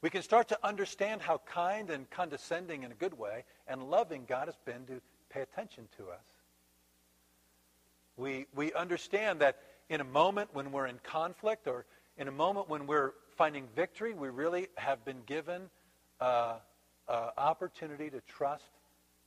we 0.00 0.10
can 0.10 0.22
start 0.22 0.48
to 0.48 0.58
understand 0.66 1.22
how 1.22 1.40
kind 1.46 1.88
and 1.88 2.10
condescending 2.10 2.82
in 2.82 2.90
a 2.90 2.94
good 2.94 3.16
way 3.16 3.44
and 3.68 3.90
loving 3.90 4.24
God 4.28 4.48
has 4.48 4.56
been 4.64 4.84
to 4.86 5.00
pay 5.30 5.40
attention 5.40 5.88
to 5.96 6.10
us. 6.10 6.26
We, 8.16 8.46
we 8.54 8.72
understand 8.72 9.40
that 9.40 9.58
in 9.88 10.00
a 10.00 10.04
moment 10.04 10.50
when 10.52 10.72
we're 10.72 10.86
in 10.86 10.98
conflict 11.02 11.66
or 11.66 11.86
in 12.18 12.28
a 12.28 12.32
moment 12.32 12.68
when 12.68 12.86
we're 12.86 13.12
finding 13.36 13.66
victory, 13.74 14.14
we 14.14 14.28
really 14.28 14.68
have 14.76 15.04
been 15.04 15.22
given 15.26 15.70
uh, 16.20 16.56
uh, 17.08 17.30
opportunity 17.36 18.10
to 18.10 18.20
trust 18.22 18.70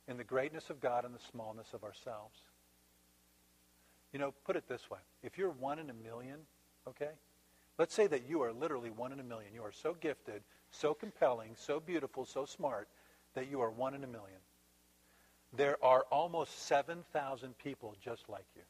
in 0.08 0.16
the 0.16 0.24
greatness 0.24 0.70
of 0.70 0.80
God 0.80 1.04
and 1.04 1.14
the 1.14 1.20
smallness 1.30 1.68
of 1.74 1.84
ourselves. 1.84 2.38
You 4.12 4.18
know, 4.18 4.32
put 4.44 4.56
it 4.56 4.68
this 4.68 4.90
way. 4.90 4.98
If 5.22 5.36
you're 5.36 5.50
one 5.50 5.78
in 5.78 5.90
a 5.90 5.94
million, 5.94 6.38
okay? 6.88 7.10
Let's 7.78 7.94
say 7.94 8.06
that 8.06 8.28
you 8.28 8.42
are 8.42 8.52
literally 8.52 8.90
one 8.90 9.12
in 9.12 9.20
a 9.20 9.24
million. 9.24 9.52
You 9.54 9.62
are 9.62 9.72
so 9.72 9.94
gifted, 10.00 10.42
so 10.70 10.94
compelling, 10.94 11.50
so 11.56 11.78
beautiful, 11.78 12.24
so 12.24 12.44
smart 12.44 12.88
that 13.34 13.50
you 13.50 13.60
are 13.60 13.70
one 13.70 13.94
in 13.94 14.02
a 14.02 14.06
million. 14.06 14.40
There 15.56 15.82
are 15.82 16.04
almost 16.10 16.66
7,000 16.66 17.56
people 17.58 17.94
just 18.02 18.28
like 18.28 18.44
you 18.56 18.62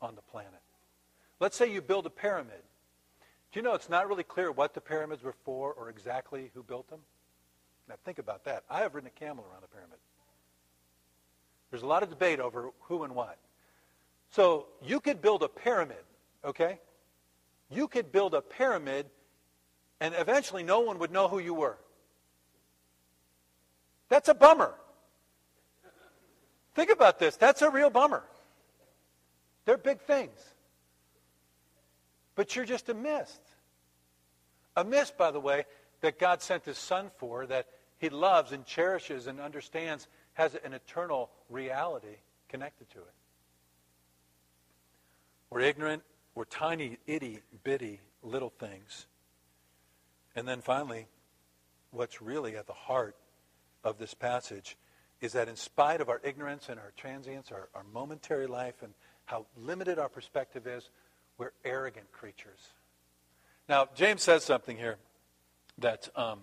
on 0.00 0.14
the 0.14 0.22
planet. 0.22 0.62
Let's 1.40 1.56
say 1.56 1.72
you 1.72 1.80
build 1.80 2.06
a 2.06 2.10
pyramid. 2.10 2.62
Do 3.52 3.58
you 3.58 3.62
know 3.62 3.74
it's 3.74 3.88
not 3.88 4.08
really 4.08 4.24
clear 4.24 4.52
what 4.52 4.74
the 4.74 4.80
pyramids 4.80 5.22
were 5.22 5.34
for 5.44 5.72
or 5.72 5.88
exactly 5.88 6.50
who 6.54 6.62
built 6.62 6.88
them? 6.90 7.00
Now 7.88 7.94
think 8.04 8.18
about 8.18 8.44
that. 8.44 8.64
I 8.68 8.80
have 8.80 8.94
ridden 8.94 9.10
a 9.14 9.18
camel 9.18 9.46
around 9.50 9.64
a 9.64 9.68
pyramid. 9.68 9.98
There's 11.70 11.82
a 11.82 11.86
lot 11.86 12.02
of 12.02 12.10
debate 12.10 12.40
over 12.40 12.70
who 12.80 13.04
and 13.04 13.14
what. 13.14 13.38
So 14.30 14.66
you 14.82 15.00
could 15.00 15.22
build 15.22 15.42
a 15.42 15.48
pyramid, 15.48 16.04
okay? 16.44 16.78
You 17.70 17.88
could 17.88 18.12
build 18.12 18.34
a 18.34 18.42
pyramid 18.42 19.06
and 20.00 20.14
eventually 20.16 20.62
no 20.62 20.80
one 20.80 20.98
would 20.98 21.10
know 21.10 21.28
who 21.28 21.38
you 21.38 21.54
were. 21.54 21.78
That's 24.08 24.28
a 24.28 24.34
bummer. 24.34 24.74
Think 26.74 26.90
about 26.90 27.18
this. 27.18 27.36
That's 27.36 27.62
a 27.62 27.70
real 27.70 27.90
bummer. 27.90 28.22
They're 29.64 29.78
big 29.78 30.00
things. 30.02 30.38
But 32.38 32.54
you're 32.54 32.64
just 32.64 32.88
a 32.88 32.94
mist. 32.94 33.40
A 34.76 34.84
mist, 34.84 35.18
by 35.18 35.32
the 35.32 35.40
way, 35.40 35.64
that 36.02 36.20
God 36.20 36.40
sent 36.40 36.66
his 36.66 36.78
son 36.78 37.10
for, 37.16 37.44
that 37.46 37.66
he 37.98 38.10
loves 38.10 38.52
and 38.52 38.64
cherishes 38.64 39.26
and 39.26 39.40
understands 39.40 40.06
has 40.34 40.54
an 40.64 40.72
eternal 40.72 41.30
reality 41.50 42.14
connected 42.48 42.88
to 42.90 42.98
it. 42.98 43.14
We're 45.50 45.62
ignorant. 45.62 46.04
We're 46.36 46.44
tiny, 46.44 46.98
itty 47.08 47.40
bitty 47.64 47.98
little 48.22 48.50
things. 48.50 49.08
And 50.36 50.46
then 50.46 50.60
finally, 50.60 51.08
what's 51.90 52.22
really 52.22 52.56
at 52.56 52.68
the 52.68 52.72
heart 52.72 53.16
of 53.82 53.98
this 53.98 54.14
passage 54.14 54.76
is 55.20 55.32
that 55.32 55.48
in 55.48 55.56
spite 55.56 56.00
of 56.00 56.08
our 56.08 56.20
ignorance 56.22 56.68
and 56.68 56.78
our 56.78 56.92
transience, 56.96 57.50
our, 57.50 57.68
our 57.74 57.84
momentary 57.92 58.46
life, 58.46 58.84
and 58.84 58.94
how 59.24 59.46
limited 59.56 59.98
our 59.98 60.08
perspective 60.08 60.68
is, 60.68 60.88
we're 61.38 61.52
arrogant 61.64 62.10
creatures. 62.12 62.72
Now, 63.68 63.88
James 63.94 64.22
says 64.22 64.44
something 64.44 64.76
here 64.76 64.96
that 65.78 66.08
um, 66.16 66.40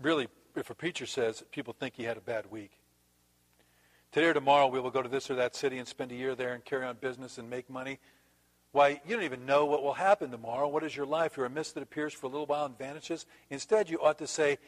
really, 0.00 0.28
if 0.56 0.70
a 0.70 0.74
preacher 0.74 1.06
says, 1.06 1.42
people 1.50 1.74
think 1.78 1.94
he 1.96 2.04
had 2.04 2.16
a 2.16 2.20
bad 2.20 2.50
week. 2.50 2.72
Today 4.12 4.26
or 4.26 4.34
tomorrow, 4.34 4.66
we 4.66 4.80
will 4.80 4.90
go 4.90 5.02
to 5.02 5.08
this 5.08 5.30
or 5.30 5.34
that 5.36 5.54
city 5.54 5.78
and 5.78 5.86
spend 5.86 6.12
a 6.12 6.14
year 6.14 6.34
there 6.34 6.54
and 6.54 6.64
carry 6.64 6.84
on 6.84 6.96
business 6.96 7.38
and 7.38 7.48
make 7.48 7.68
money. 7.70 7.98
Why, 8.72 9.00
you 9.06 9.16
don't 9.16 9.24
even 9.24 9.46
know 9.46 9.66
what 9.66 9.82
will 9.82 9.94
happen 9.94 10.30
tomorrow. 10.30 10.68
What 10.68 10.84
is 10.84 10.96
your 10.96 11.06
life? 11.06 11.36
You're 11.36 11.46
a 11.46 11.50
mist 11.50 11.74
that 11.74 11.82
appears 11.82 12.12
for 12.12 12.26
a 12.26 12.28
little 12.28 12.46
while 12.46 12.66
and 12.66 12.78
vanishes. 12.78 13.26
Instead, 13.50 13.90
you 13.90 14.00
ought 14.00 14.18
to 14.18 14.26
say, 14.26 14.58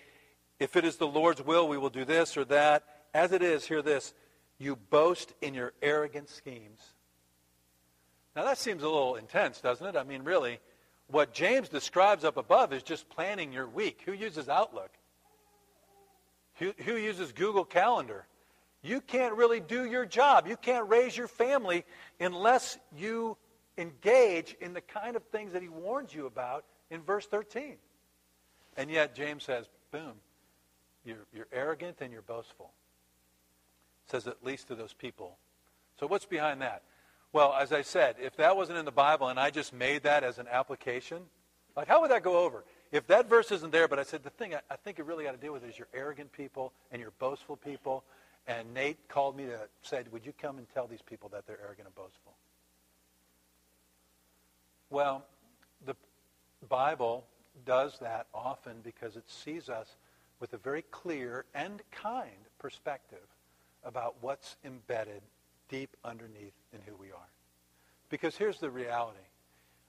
if 0.58 0.76
it 0.76 0.84
is 0.84 0.96
the 0.96 1.06
Lord's 1.06 1.42
will, 1.42 1.68
we 1.68 1.78
will 1.78 1.90
do 1.90 2.04
this 2.04 2.36
or 2.36 2.44
that. 2.46 2.84
As 3.14 3.32
it 3.32 3.42
is, 3.42 3.66
hear 3.66 3.82
this 3.82 4.14
you 4.58 4.76
boast 4.76 5.34
in 5.40 5.54
your 5.54 5.72
arrogant 5.82 6.28
schemes. 6.28 6.80
Now, 8.34 8.44
that 8.44 8.58
seems 8.58 8.82
a 8.82 8.88
little 8.88 9.16
intense, 9.16 9.60
doesn't 9.60 9.86
it? 9.86 9.96
I 9.96 10.04
mean, 10.04 10.22
really, 10.22 10.58
what 11.08 11.34
James 11.34 11.68
describes 11.68 12.24
up 12.24 12.36
above 12.36 12.72
is 12.72 12.82
just 12.82 13.08
planning 13.10 13.52
your 13.52 13.68
week. 13.68 14.02
Who 14.06 14.12
uses 14.12 14.48
Outlook? 14.48 14.90
Who, 16.56 16.72
who 16.78 16.96
uses 16.96 17.32
Google 17.32 17.64
Calendar? 17.64 18.26
You 18.82 19.00
can't 19.00 19.34
really 19.34 19.60
do 19.60 19.84
your 19.84 20.06
job. 20.06 20.46
You 20.46 20.56
can't 20.56 20.88
raise 20.88 21.16
your 21.16 21.28
family 21.28 21.84
unless 22.18 22.78
you 22.96 23.36
engage 23.78 24.56
in 24.60 24.72
the 24.72 24.80
kind 24.80 25.14
of 25.16 25.22
things 25.24 25.52
that 25.52 25.62
he 25.62 25.68
warns 25.68 26.14
you 26.14 26.26
about 26.26 26.64
in 26.90 27.02
verse 27.02 27.26
13. 27.26 27.76
And 28.76 28.90
yet, 28.90 29.14
James 29.14 29.44
says, 29.44 29.66
boom, 29.90 30.14
you're, 31.04 31.26
you're 31.34 31.48
arrogant 31.52 31.98
and 32.00 32.12
you're 32.12 32.22
boastful. 32.22 32.72
Says 34.06 34.26
at 34.26 34.44
least 34.44 34.68
to 34.68 34.74
those 34.74 34.94
people. 34.94 35.36
So, 36.00 36.06
what's 36.06 36.26
behind 36.26 36.62
that? 36.62 36.82
Well, 37.32 37.54
as 37.54 37.72
I 37.72 37.82
said, 37.82 38.16
if 38.20 38.36
that 38.36 38.56
wasn't 38.56 38.78
in 38.78 38.84
the 38.84 38.90
Bible 38.90 39.28
and 39.28 39.40
I 39.40 39.50
just 39.50 39.72
made 39.72 40.02
that 40.02 40.22
as 40.22 40.38
an 40.38 40.46
application, 40.48 41.22
like 41.74 41.88
how 41.88 42.02
would 42.02 42.10
that 42.10 42.22
go 42.22 42.38
over? 42.44 42.64
If 42.90 43.06
that 43.06 43.28
verse 43.28 43.50
isn't 43.50 43.72
there, 43.72 43.88
but 43.88 43.98
I 43.98 44.02
said 44.02 44.22
the 44.22 44.30
thing 44.30 44.54
I, 44.54 44.60
I 44.70 44.76
think 44.76 44.98
it 44.98 45.06
really 45.06 45.24
got 45.24 45.32
to 45.32 45.38
deal 45.38 45.54
with 45.54 45.64
is 45.64 45.78
your 45.78 45.88
arrogant 45.94 46.30
people 46.32 46.72
and 46.90 47.00
your 47.00 47.12
boastful 47.18 47.56
people. 47.56 48.04
And 48.46 48.74
Nate 48.74 49.08
called 49.08 49.36
me 49.36 49.46
to 49.46 49.60
say, 49.82 50.02
would 50.10 50.26
you 50.26 50.32
come 50.32 50.58
and 50.58 50.66
tell 50.74 50.86
these 50.86 51.00
people 51.00 51.30
that 51.30 51.46
they're 51.46 51.60
arrogant 51.64 51.86
and 51.86 51.94
boastful? 51.94 52.34
Well, 54.90 55.24
the 55.86 55.96
Bible 56.68 57.24
does 57.64 57.98
that 58.00 58.26
often 58.34 58.76
because 58.84 59.16
it 59.16 59.24
sees 59.26 59.70
us 59.70 59.96
with 60.38 60.52
a 60.52 60.58
very 60.58 60.82
clear 60.90 61.46
and 61.54 61.80
kind 61.92 62.28
perspective 62.58 63.26
about 63.84 64.16
what's 64.20 64.56
embedded 64.64 65.22
deep 65.72 65.96
underneath 66.04 66.52
in 66.74 66.80
who 66.86 66.94
we 66.94 67.08
are. 67.08 67.28
Because 68.10 68.36
here's 68.36 68.60
the 68.60 68.70
reality. 68.70 69.18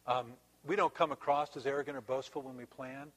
Um, 0.07 0.33
we 0.65 0.77
don't 0.77 0.93
come 0.95 1.11
across 1.11 1.55
as 1.57 1.65
arrogant 1.65 1.97
or 1.97 2.01
boastful 2.01 2.41
when 2.41 2.55
we 2.55 2.65
plan, 2.65 3.11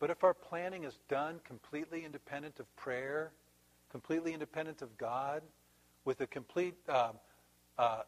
but 0.00 0.08
if 0.08 0.24
our 0.24 0.32
planning 0.32 0.84
is 0.84 0.98
done 1.08 1.40
completely 1.44 2.06
independent 2.06 2.58
of 2.58 2.74
prayer, 2.74 3.32
completely 3.90 4.32
independent 4.32 4.80
of 4.80 4.96
God, 4.96 5.42
with 6.06 6.22
a 6.22 6.26
complete 6.26 6.74
uh, 6.88 7.12
uh, 7.78 8.02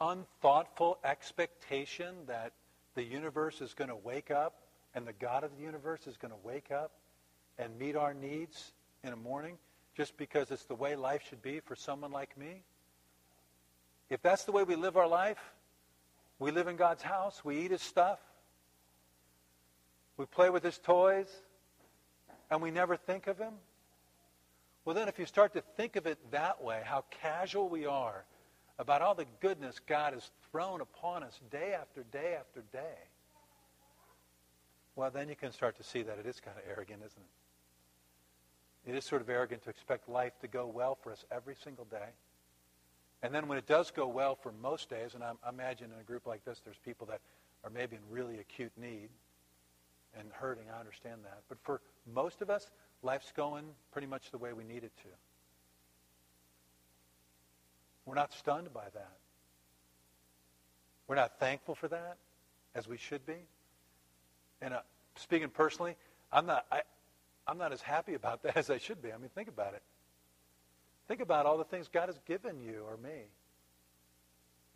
unthoughtful 0.00 0.98
expectation 1.04 2.14
that 2.28 2.52
the 2.94 3.02
universe 3.02 3.60
is 3.60 3.74
going 3.74 3.90
to 3.90 3.96
wake 3.96 4.30
up 4.30 4.60
and 4.94 5.04
the 5.04 5.12
God 5.12 5.42
of 5.42 5.56
the 5.56 5.62
universe 5.62 6.06
is 6.06 6.16
going 6.16 6.30
to 6.30 6.38
wake 6.44 6.70
up 6.70 6.92
and 7.58 7.76
meet 7.78 7.96
our 7.96 8.14
needs 8.14 8.72
in 9.02 9.12
a 9.12 9.16
morning 9.16 9.58
just 9.96 10.16
because 10.16 10.52
it's 10.52 10.66
the 10.66 10.74
way 10.74 10.94
life 10.94 11.22
should 11.28 11.42
be 11.42 11.58
for 11.58 11.74
someone 11.74 12.12
like 12.12 12.36
me, 12.36 12.62
if 14.10 14.22
that's 14.22 14.44
the 14.44 14.52
way 14.52 14.64
we 14.64 14.76
live 14.76 14.96
our 14.96 15.08
life, 15.08 15.38
we 16.38 16.50
live 16.50 16.68
in 16.68 16.76
God's 16.76 17.02
house, 17.02 17.44
we 17.44 17.58
eat 17.58 17.70
his 17.70 17.82
stuff, 17.82 18.18
we 20.16 20.26
play 20.26 20.50
with 20.50 20.62
his 20.62 20.78
toys, 20.78 21.28
and 22.50 22.60
we 22.60 22.70
never 22.70 22.96
think 22.96 23.26
of 23.26 23.38
him, 23.38 23.54
well, 24.84 24.94
then 24.94 25.08
if 25.08 25.18
you 25.18 25.24
start 25.24 25.54
to 25.54 25.62
think 25.76 25.96
of 25.96 26.06
it 26.06 26.18
that 26.30 26.62
way, 26.62 26.82
how 26.84 27.04
casual 27.10 27.68
we 27.68 27.86
are 27.86 28.24
about 28.78 29.00
all 29.00 29.14
the 29.14 29.26
goodness 29.40 29.80
God 29.86 30.12
has 30.12 30.30
thrown 30.50 30.80
upon 30.80 31.22
us 31.22 31.40
day 31.50 31.74
after 31.74 32.02
day 32.02 32.36
after 32.38 32.62
day, 32.72 32.98
well, 34.94 35.10
then 35.10 35.28
you 35.28 35.36
can 35.36 35.52
start 35.52 35.76
to 35.78 35.82
see 35.82 36.02
that 36.02 36.18
it 36.18 36.26
is 36.26 36.38
kind 36.38 36.56
of 36.56 36.62
arrogant, 36.70 37.00
isn't 37.04 37.22
it? 38.86 38.90
It 38.90 38.94
is 38.94 39.04
sort 39.04 39.22
of 39.22 39.30
arrogant 39.30 39.64
to 39.64 39.70
expect 39.70 40.08
life 40.08 40.38
to 40.40 40.48
go 40.48 40.66
well 40.66 40.98
for 41.02 41.10
us 41.10 41.24
every 41.32 41.56
single 41.64 41.86
day. 41.86 42.10
And 43.24 43.34
then 43.34 43.48
when 43.48 43.56
it 43.56 43.66
does 43.66 43.90
go 43.90 44.06
well 44.06 44.34
for 44.34 44.52
most 44.60 44.90
days, 44.90 45.14
and 45.14 45.24
I 45.24 45.32
imagine 45.48 45.90
in 45.90 45.98
a 45.98 46.04
group 46.04 46.26
like 46.26 46.44
this, 46.44 46.60
there's 46.62 46.76
people 46.84 47.06
that 47.06 47.22
are 47.64 47.70
maybe 47.70 47.96
in 47.96 48.02
really 48.10 48.38
acute 48.38 48.70
need 48.76 49.08
and 50.18 50.28
hurting. 50.30 50.64
I 50.70 50.78
understand 50.78 51.20
that. 51.24 51.38
But 51.48 51.56
for 51.62 51.80
most 52.12 52.42
of 52.42 52.50
us, 52.50 52.70
life's 53.02 53.32
going 53.34 53.64
pretty 53.92 54.08
much 54.08 54.30
the 54.30 54.36
way 54.36 54.52
we 54.52 54.62
need 54.62 54.84
it 54.84 54.92
to. 54.98 55.08
We're 58.04 58.14
not 58.14 58.34
stunned 58.34 58.74
by 58.74 58.90
that. 58.92 59.16
We're 61.08 61.16
not 61.16 61.38
thankful 61.40 61.74
for 61.74 61.88
that 61.88 62.18
as 62.74 62.86
we 62.86 62.98
should 62.98 63.24
be. 63.24 63.46
And 64.60 64.74
uh, 64.74 64.80
speaking 65.16 65.48
personally, 65.48 65.96
I'm 66.30 66.44
not, 66.44 66.66
I, 66.70 66.82
I'm 67.46 67.56
not 67.56 67.72
as 67.72 67.80
happy 67.80 68.12
about 68.12 68.42
that 68.42 68.58
as 68.58 68.68
I 68.68 68.76
should 68.76 69.00
be. 69.00 69.14
I 69.14 69.16
mean, 69.16 69.30
think 69.34 69.48
about 69.48 69.72
it. 69.72 69.82
Think 71.08 71.20
about 71.20 71.46
all 71.46 71.58
the 71.58 71.64
things 71.64 71.88
God 71.88 72.08
has 72.08 72.18
given 72.26 72.60
you 72.60 72.84
or 72.88 72.96
me. 72.96 73.28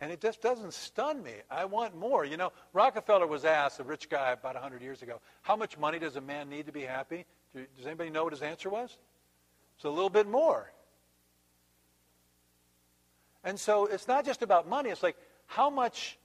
And 0.01 0.11
it 0.11 0.21
just 0.21 0.41
doesn't 0.41 0.73
stun 0.73 1.21
me. 1.23 1.33
I 1.51 1.65
want 1.65 1.97
more. 1.97 2.23
You 2.23 2.37
know, 2.37 2.51
Rockefeller 2.71 3.27
was 3.27 3.43
asked, 3.43 3.79
a 3.79 3.83
rich 3.83 4.09
guy 4.09 4.31
about 4.31 4.53
100 4.53 4.81
years 4.81 5.01
ago, 5.01 5.19
how 5.41 5.55
much 5.55 5.77
money 5.77 5.99
does 5.99 6.15
a 6.15 6.21
man 6.21 6.49
need 6.49 6.67
to 6.67 6.71
be 6.71 6.83
happy? 6.83 7.25
Does 7.53 7.85
anybody 7.85 8.09
know 8.09 8.23
what 8.23 8.33
his 8.33 8.41
answer 8.41 8.69
was? 8.69 8.95
It's 9.75 9.85
a 9.85 9.89
little 9.89 10.09
bit 10.09 10.27
more. 10.27 10.71
And 13.43 13.59
so 13.59 13.87
it's 13.87 14.07
not 14.07 14.25
just 14.25 14.41
about 14.41 14.69
money. 14.69 14.89
It's 14.89 15.03
like, 15.03 15.17
how 15.47 15.69
much 15.69 16.17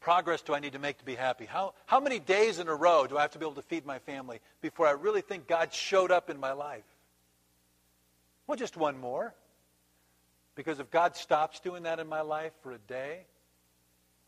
progress 0.00 0.42
do 0.42 0.54
I 0.54 0.60
need 0.60 0.72
to 0.72 0.78
make 0.78 0.98
to 0.98 1.04
be 1.04 1.14
happy? 1.14 1.44
How, 1.44 1.74
how 1.84 2.00
many 2.00 2.18
days 2.18 2.58
in 2.58 2.68
a 2.68 2.74
row 2.74 3.06
do 3.06 3.18
I 3.18 3.22
have 3.22 3.32
to 3.32 3.38
be 3.38 3.44
able 3.44 3.56
to 3.56 3.62
feed 3.62 3.86
my 3.86 3.98
family 4.00 4.40
before 4.62 4.86
I 4.86 4.92
really 4.92 5.20
think 5.20 5.46
God 5.46 5.72
showed 5.72 6.10
up 6.10 6.30
in 6.30 6.40
my 6.40 6.52
life? 6.52 6.84
Well, 8.46 8.56
just 8.56 8.76
one 8.76 8.98
more. 8.98 9.34
Because 10.54 10.80
if 10.80 10.90
God 10.90 11.14
stops 11.16 11.60
doing 11.60 11.82
that 11.82 12.00
in 12.00 12.08
my 12.08 12.22
life 12.22 12.52
for 12.62 12.72
a 12.72 12.78
day, 12.78 13.26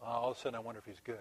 all 0.03 0.31
of 0.31 0.37
a 0.37 0.41
sudden 0.41 0.57
I 0.57 0.61
wonder 0.61 0.79
if 0.79 0.85
he's 0.85 1.01
good. 1.03 1.17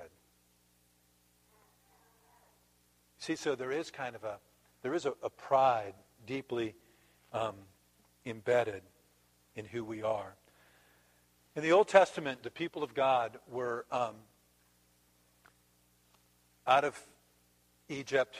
See, 3.19 3.35
so 3.35 3.55
there 3.55 3.71
is 3.71 3.89
kind 3.89 4.15
of 4.15 4.23
a, 4.23 4.37
there 4.83 4.93
is 4.93 5.05
a, 5.05 5.13
a 5.23 5.29
pride 5.29 5.93
deeply 6.25 6.75
um, 7.33 7.55
embedded 8.25 8.83
in 9.55 9.65
who 9.65 9.83
we 9.83 10.03
are. 10.03 10.35
In 11.55 11.63
the 11.63 11.71
Old 11.71 11.87
Testament, 11.87 12.43
the 12.43 12.51
people 12.51 12.83
of 12.83 12.93
God 12.93 13.37
were 13.49 13.85
um, 13.91 14.13
out 16.67 16.83
of 16.83 16.99
Egypt, 17.89 18.35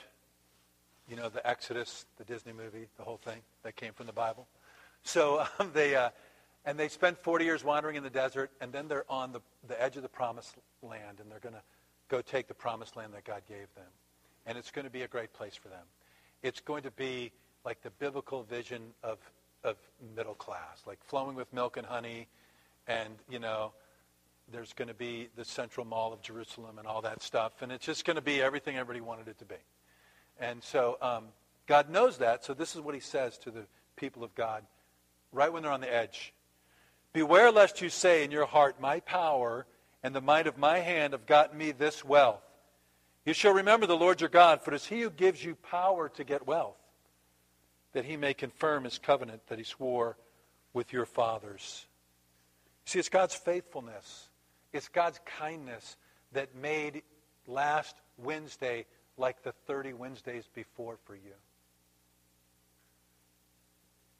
you 1.08 1.16
know, 1.16 1.30
the 1.30 1.46
Exodus, 1.48 2.06
the 2.18 2.24
Disney 2.24 2.54
movie, 2.54 2.88
the 2.98 3.04
whole 3.04 3.18
thing 3.18 3.40
that 3.64 3.76
came 3.76 3.94
from 3.94 4.08
the 4.08 4.14
Bible. 4.14 4.48
So 5.04 5.46
um, 5.60 5.72
they, 5.74 5.96
uh, 5.96 6.10
and 6.66 6.78
they 6.78 6.90
spent 6.90 7.18
40 7.18 7.46
years 7.46 7.64
wandering 7.64 7.96
in 7.96 8.04
the 8.04 8.10
desert, 8.10 8.52
and 8.60 8.72
then 8.74 8.88
they're 8.88 9.10
on 9.10 9.32
the, 9.32 9.40
the 9.68 9.82
edge 9.82 9.96
of 9.96 10.04
the 10.04 10.10
promised 10.10 10.56
land, 10.82 11.20
and 11.22 11.32
they're 11.32 11.40
going 11.40 11.56
to 11.56 11.62
go 12.10 12.22
take 12.22 12.48
the 12.48 12.54
promised 12.54 12.96
land 12.96 13.14
that 13.14 13.24
God 13.24 13.42
gave 13.48 13.74
them. 13.76 13.88
And 14.46 14.58
it's 14.58 14.72
going 14.72 14.86
to 14.86 14.92
be 14.92 15.02
a 15.02 15.08
great 15.08 15.34
place 15.34 15.56
for 15.56 15.70
them. 15.70 15.86
It's 16.44 16.60
going 16.60 16.84
to 16.84 16.92
be 16.92 17.32
like 17.66 17.82
the 17.82 17.90
biblical 17.90 18.44
vision 18.44 18.82
of, 19.04 19.18
of 19.64 19.78
middle 20.16 20.36
class, 20.36 20.84
like 20.86 21.04
flowing 21.04 21.36
with 21.36 21.52
milk 21.54 21.78
and 21.78 21.86
honey, 21.86 22.28
and, 22.88 23.16
you 23.30 23.40
know, 23.40 23.74
there's 24.52 24.72
going 24.74 24.88
to 24.88 24.94
be 24.94 25.28
the 25.36 25.44
central 25.44 25.86
mall 25.86 26.14
of 26.14 26.22
Jerusalem 26.22 26.80
and 26.80 26.88
all 26.88 27.02
that 27.02 27.22
stuff, 27.22 27.62
and 27.62 27.72
it's 27.72 27.86
just 27.86 28.06
going 28.06 28.16
to 28.16 28.22
be 28.22 28.42
everything 28.42 28.78
everybody 28.78 29.02
wanted 29.02 29.28
it 29.28 29.38
to 29.40 29.46
be. 29.46 29.56
And 30.40 30.64
so 30.64 30.98
um, 31.02 31.26
God 31.68 31.90
knows 31.90 32.18
that, 32.20 32.46
so 32.46 32.54
this 32.54 32.76
is 32.76 32.82
what 32.82 32.96
he 32.96 33.02
says 33.02 33.38
to 33.40 33.52
the 33.52 33.66
people 33.96 34.24
of 34.24 34.34
God 34.36 34.64
right 35.32 35.52
when 35.52 35.64
they're 35.64 35.72
on 35.72 35.82
the 35.82 35.94
edge. 35.94 36.34
Beware 37.14 37.52
lest 37.52 37.82
you 37.82 37.90
say 37.90 38.24
in 38.24 38.32
your 38.32 38.46
heart, 38.46 38.80
My 38.80 39.00
power 39.00 39.66
and 40.04 40.16
the 40.16 40.22
might 40.22 40.48
of 40.48 40.58
my 40.58 40.80
hand 40.80 41.14
have 41.14 41.26
gotten 41.26 41.58
me 41.58 41.72
this 41.72 42.06
wealth. 42.06 42.42
You 43.26 43.34
shall 43.34 43.54
remember 43.54 43.86
the 43.86 43.98
Lord 43.98 44.22
your 44.22 44.30
God, 44.30 44.62
for 44.62 44.72
it 44.72 44.76
is 44.76 44.86
he 44.86 45.02
who 45.02 45.10
gives 45.10 45.44
you 45.44 45.56
power 45.56 46.10
to 46.10 46.24
get 46.24 46.48
wealth, 46.48 46.78
that 47.94 48.06
he 48.06 48.16
may 48.16 48.34
confirm 48.34 48.86
his 48.86 49.00
covenant 49.00 49.42
that 49.48 49.58
he 49.58 49.66
swore 49.66 50.18
with 50.74 50.94
your 50.94 51.06
fathers. 51.06 51.86
See, 52.86 53.00
it's 53.00 53.10
God's 53.10 53.36
faithfulness, 53.36 54.30
it's 54.72 54.88
God's 54.88 55.20
kindness 55.26 55.98
that 56.32 56.56
made 56.56 57.04
last 57.48 57.96
Wednesday 58.18 58.86
like 59.18 59.44
the 59.44 59.52
30 59.66 59.94
Wednesdays 59.94 60.48
before 60.54 60.98
for 61.06 61.16
you. 61.16 61.34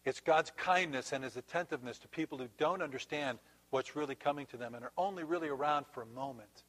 It's 0.06 0.20
God's 0.22 0.52
kindness 0.56 1.12
and 1.12 1.24
his 1.24 1.36
attentiveness 1.36 2.00
to 2.00 2.08
people 2.08 2.38
who 2.38 2.48
don't 2.58 2.82
understand 2.82 3.40
what's 3.72 3.96
really 3.96 4.16
coming 4.16 4.46
to 4.48 4.58
them 4.58 4.74
and 4.74 4.84
are 4.84 4.94
only 4.98 5.24
really 5.24 5.50
around 5.50 5.86
for 5.92 6.02
a 6.02 6.06
moment. 6.06 6.64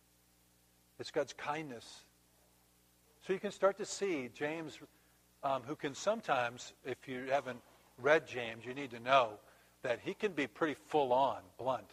It's 0.98 1.12
God's 1.12 1.32
kindness. 1.32 2.04
So 3.26 3.32
you 3.32 3.38
can 3.38 3.52
start 3.52 3.78
to 3.78 3.84
see 3.84 4.28
James, 4.34 4.78
um, 5.44 5.62
who 5.66 5.76
can 5.76 5.94
sometimes, 5.94 6.72
if 6.84 7.06
you 7.06 7.26
haven't 7.30 7.60
read 7.98 8.26
James, 8.26 8.64
you 8.64 8.74
need 8.74 8.90
to 8.90 9.00
know 9.00 9.34
that 9.82 10.00
he 10.02 10.14
can 10.14 10.32
be 10.32 10.46
pretty 10.46 10.74
full 10.88 11.12
on, 11.12 11.38
blunt. 11.58 11.90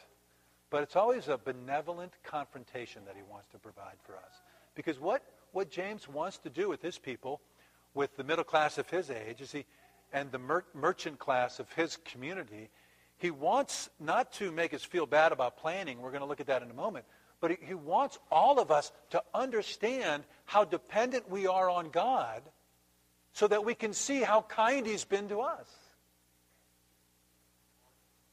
but 0.71 0.81
it's 0.81 0.95
always 0.95 1.27
a 1.27 1.37
benevolent 1.37 2.13
confrontation 2.23 3.03
that 3.05 3.15
he 3.15 3.21
wants 3.29 3.47
to 3.49 3.59
provide 3.59 3.97
for 4.03 4.13
us. 4.13 4.41
Because 4.73 4.99
what, 4.99 5.23
what 5.55 5.69
James 5.69 6.09
wants 6.09 6.37
to 6.39 6.49
do 6.49 6.67
with 6.67 6.81
his 6.81 6.97
people, 6.97 7.39
with 7.93 8.15
the 8.17 8.23
middle 8.25 8.43
class 8.43 8.77
of 8.77 8.89
his 8.89 9.09
age, 9.09 9.39
is 9.39 9.53
he, 9.53 9.65
and 10.11 10.29
the 10.31 10.37
mer- 10.37 10.65
merchant 10.73 11.17
class 11.17 11.59
of 11.59 11.71
his 11.71 11.95
community, 11.97 12.69
he 13.17 13.31
wants 13.31 13.89
not 13.97 14.33
to 14.33 14.51
make 14.51 14.73
us 14.73 14.83
feel 14.83 15.05
bad 15.05 15.31
about 15.31 15.57
planning. 15.57 16.01
We're 16.01 16.11
going 16.11 16.21
to 16.21 16.27
look 16.27 16.41
at 16.41 16.47
that 16.47 16.61
in 16.61 16.69
a 16.69 16.73
moment. 16.73 17.05
But 17.39 17.51
he, 17.51 17.57
he 17.61 17.73
wants 17.73 18.19
all 18.29 18.59
of 18.59 18.69
us 18.69 18.91
to 19.11 19.23
understand 19.33 20.23
how 20.43 20.65
dependent 20.65 21.29
we 21.29 21.47
are 21.47 21.69
on 21.69 21.89
God 21.89 22.41
so 23.31 23.47
that 23.47 23.63
we 23.63 23.75
can 23.75 23.93
see 23.93 24.21
how 24.21 24.41
kind 24.41 24.85
he's 24.85 25.05
been 25.05 25.29
to 25.29 25.39
us 25.39 25.69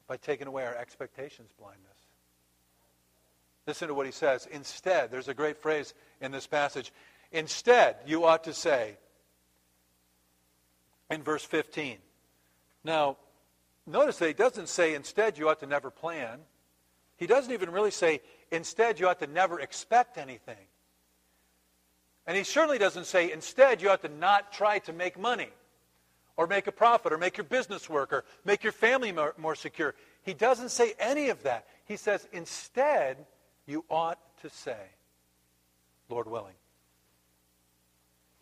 by 0.09 0.17
taking 0.17 0.49
away 0.49 0.65
our 0.65 0.75
expectations 0.75 1.51
blindness. 1.57 1.87
Listen 3.67 3.89
to 3.89 3.95
what 3.95 4.07
he 4.07 4.13
says. 4.13 4.49
Instead, 4.51 5.11
there's 5.11 5.29
a 5.29 5.35
great 5.35 5.57
phrase 5.57 5.95
in 6.21 6.33
this 6.33 6.47
passage. 6.47 6.93
Instead, 7.33 7.97
you 8.07 8.25
ought 8.25 8.45
to 8.45 8.55
say, 8.55 8.97
in 11.11 11.23
verse 11.23 11.45
15. 11.45 11.99
Now, 12.85 13.17
notice 13.87 14.19
that 14.19 14.29
he 14.29 14.35
doesn't 14.35 14.69
say, 14.69 14.95
instead, 14.95 15.39
you 15.39 15.49
ought 15.49 15.61
to 15.61 15.67
never 15.67 15.91
plan. 15.91 16.41
He 17.17 17.27
doesn't 17.27 17.53
even 17.53 17.71
really 17.71 17.91
say, 17.91 18.21
instead, 18.51 18.99
you 18.99 19.09
ought 19.09 19.21
to 19.21 19.27
never 19.27 19.61
expect 19.61 20.19
anything. 20.19 20.57
And 22.27 22.37
he 22.37 22.45
certainly 22.45 22.79
doesn't 22.79 23.07
say, 23.07 23.33
instead, 23.33 23.83
you 23.83 23.91
ought 23.91 24.03
to 24.03 24.09
not 24.09 24.53
try 24.53 24.79
to 24.81 24.93
make 24.93 25.19
money 25.19 25.51
or 26.37 26.47
make 26.47 26.67
a 26.67 26.73
profit 26.73 27.13
or 27.13 27.19
make 27.19 27.37
your 27.37 27.45
business 27.45 27.91
work 27.91 28.13
or 28.13 28.25
make 28.45 28.63
your 28.63 28.73
family 28.73 29.13
more, 29.13 29.35
more 29.37 29.55
secure. 29.55 29.95
He 30.23 30.35
doesn't 30.35 30.71
say 30.71 30.95
any 30.99 31.31
of 31.31 31.43
that. 31.43 31.67
He 31.85 31.97
says, 31.97 32.27
instead, 32.33 33.27
you 33.67 33.85
ought 33.91 34.19
to 34.43 34.51
say, 34.51 34.79
Lord 36.09 36.29
willing, 36.29 36.55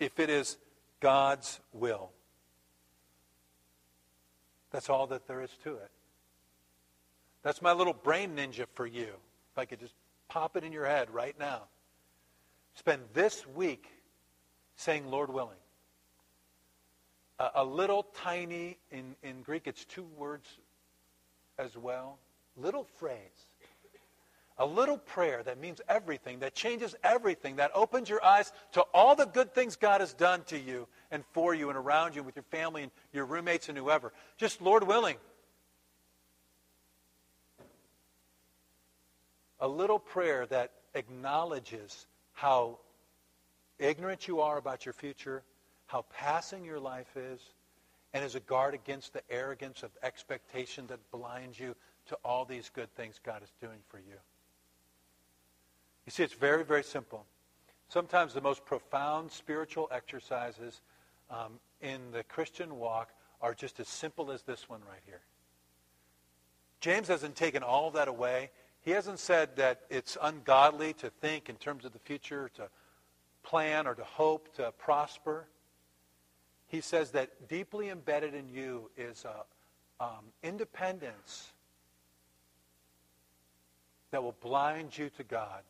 if 0.01 0.19
it 0.19 0.31
is 0.31 0.57
God's 0.99 1.61
will. 1.73 2.11
That's 4.71 4.89
all 4.89 5.07
that 5.09 5.29
there 5.29 5.43
is 5.43 5.51
to 5.65 5.75
it. 5.75 5.91
That's 7.43 7.63
my 7.63 7.73
little 7.73 7.93
brain 7.93 8.37
ninja 8.37 8.67
for 8.75 8.87
you. 8.87 9.09
If 9.53 9.59
I 9.59 9.65
could 9.65 9.81
just 9.81 9.95
pop 10.29 10.57
it 10.57 10.65
in 10.65 10.73
your 10.73 10.87
head 10.87 11.11
right 11.11 11.39
now. 11.39 11.63
Spend 12.75 13.03
this 13.13 13.47
week 13.47 13.87
saying, 14.77 15.07
Lord 15.11 15.33
willing. 15.33 15.57
A, 17.39 17.51
a 17.57 17.65
little 17.65 18.05
tiny, 18.15 18.79
in, 18.91 19.17
in 19.23 19.43
Greek 19.43 19.67
it's 19.67 19.85
two 19.85 20.07
words 20.17 20.49
as 21.59 21.77
well, 21.77 22.19
little 22.57 22.85
phrase 22.85 23.47
a 24.61 24.67
little 24.67 24.99
prayer 24.99 25.43
that 25.43 25.59
means 25.59 25.81
everything, 25.89 26.39
that 26.41 26.55
changes 26.55 26.95
everything, 27.03 27.57
that 27.57 27.71
opens 27.75 28.11
your 28.11 28.23
eyes 28.23 28.53
to 28.73 28.83
all 28.93 29.17
the 29.17 29.25
good 29.25 29.55
things 29.55 29.75
God 29.75 30.03
has 30.03 30.13
done 30.13 30.45
to 30.45 30.59
you 30.59 30.87
and 31.11 31.25
for 31.33 31.55
you 31.55 31.71
and 31.71 31.79
around 31.79 32.15
you 32.15 32.23
with 32.23 32.37
your 32.37 32.45
family 32.51 32.83
and 32.83 32.93
your 33.15 33.25
roommates 33.25 33.71
and 33.71 33.79
whoever. 33.79 34.13
Just 34.37 34.61
Lord 34.61 34.87
willing. 34.87 35.17
A 39.61 39.67
little 39.67 39.99
prayer 39.99 40.45
that 40.47 40.73
acknowledges 40.95 42.07
how 42.33 42.81
ignorant 43.79 44.29
you 44.29 44.43
are 44.43 44.59
about 44.59 44.85
your 44.85 44.93
future, 44.93 45.43
how 45.87 46.05
passing 46.13 46.67
your 46.67 46.81
life 46.81 47.17
is, 47.17 47.41
and 48.13 48.23
is 48.23 48.35
a 48.35 48.41
guard 48.41 48.75
against 48.75 49.15
the 49.15 49.23
arrogance 49.31 49.83
of 49.83 49.91
expectation 50.03 50.87
that 50.89 50.99
blinds 51.11 51.59
you 51.59 51.75
to 52.09 52.19
all 52.23 52.45
these 52.45 52.71
good 52.75 52.95
things 52.95 53.19
God 53.25 53.43
is 53.43 53.53
doing 53.59 53.79
for 53.89 53.99
you. 53.99 54.17
You 56.11 56.13
see, 56.13 56.25
it's 56.25 56.35
very, 56.35 56.65
very 56.65 56.83
simple. 56.83 57.25
Sometimes 57.89 58.35
the 58.35 58.41
most 58.41 58.65
profound 58.65 59.31
spiritual 59.31 59.89
exercises 59.93 60.81
um, 61.31 61.61
in 61.81 62.01
the 62.11 62.25
Christian 62.25 62.81
walk 62.81 63.11
are 63.41 63.55
just 63.55 63.79
as 63.79 63.87
simple 63.87 64.33
as 64.33 64.43
this 64.43 64.69
one 64.69 64.81
right 64.91 65.03
here. 65.07 65.21
James 66.81 67.07
hasn't 67.07 67.37
taken 67.37 67.63
all 67.63 67.87
of 67.87 67.95
that 67.95 68.09
away. 68.09 68.51
He 68.81 68.91
hasn't 68.91 69.21
said 69.21 69.55
that 69.55 69.83
it's 69.89 70.19
ungodly 70.21 70.95
to 70.95 71.11
think 71.11 71.49
in 71.49 71.55
terms 71.55 71.85
of 71.85 71.93
the 71.93 72.01
future, 72.01 72.51
to 72.57 72.69
plan 73.45 73.87
or 73.87 73.95
to 73.95 74.03
hope 74.03 74.53
to 74.57 74.73
prosper. 74.79 75.47
He 76.67 76.81
says 76.81 77.13
that 77.13 77.49
deeply 77.49 77.89
embedded 77.89 78.35
in 78.35 78.49
you 78.49 78.91
is 78.97 79.25
a 79.25 80.05
um, 80.05 80.25
independence 80.43 81.53
that 84.11 84.21
will 84.21 84.35
blind 84.41 84.99
you 84.99 85.09
to 85.11 85.23
God 85.23 85.63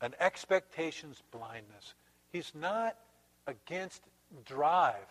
an 0.00 0.14
expectations 0.20 1.22
blindness. 1.30 1.94
He's 2.32 2.52
not 2.54 2.96
against 3.46 4.02
drive. 4.44 5.06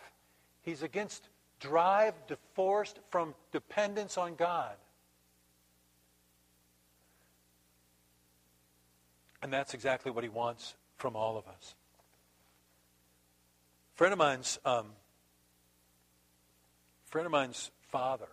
He's 0.62 0.82
against 0.82 1.28
drive 1.60 2.14
divorced 2.26 2.98
from 3.10 3.34
dependence 3.52 4.18
on 4.18 4.34
God. 4.34 4.74
And 9.42 9.52
that's 9.52 9.74
exactly 9.74 10.10
what 10.10 10.24
he 10.24 10.30
wants 10.30 10.74
from 10.96 11.16
all 11.16 11.36
of 11.36 11.46
us. 11.46 11.74
A 13.94 13.96
friend 13.96 14.12
of 14.12 14.18
mine's 14.18 14.58
um, 14.64 14.86
friend 17.06 17.26
of 17.26 17.32
mine's 17.32 17.70
father, 17.90 18.28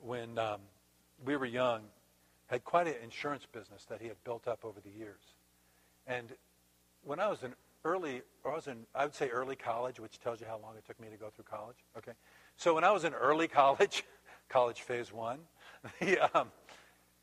when 0.00 0.38
um, 0.38 0.60
we 1.24 1.36
were 1.36 1.46
young, 1.46 1.80
had 2.48 2.64
quite 2.64 2.86
an 2.86 2.94
insurance 3.02 3.46
business 3.50 3.86
that 3.88 4.00
he 4.00 4.08
had 4.08 4.22
built 4.22 4.46
up 4.46 4.64
over 4.64 4.80
the 4.80 4.90
years. 4.90 5.20
And 6.06 6.32
when 7.02 7.20
I 7.20 7.28
was 7.28 7.42
in 7.42 7.54
early, 7.84 8.22
I 8.44 8.54
was 8.54 8.66
in, 8.66 8.86
I 8.94 9.04
would 9.04 9.14
say 9.14 9.28
early 9.28 9.56
college, 9.56 10.00
which 10.00 10.18
tells 10.18 10.40
you 10.40 10.46
how 10.46 10.58
long 10.58 10.76
it 10.76 10.84
took 10.86 11.00
me 11.00 11.08
to 11.08 11.16
go 11.16 11.30
through 11.30 11.44
college. 11.44 11.76
Okay, 11.96 12.12
so 12.56 12.74
when 12.74 12.84
I 12.84 12.90
was 12.90 13.04
in 13.04 13.14
early 13.14 13.48
college, 13.62 14.04
college 14.48 14.82
phase 14.82 15.12
one, 15.12 15.40
he, 16.00 16.18
um, 16.18 16.50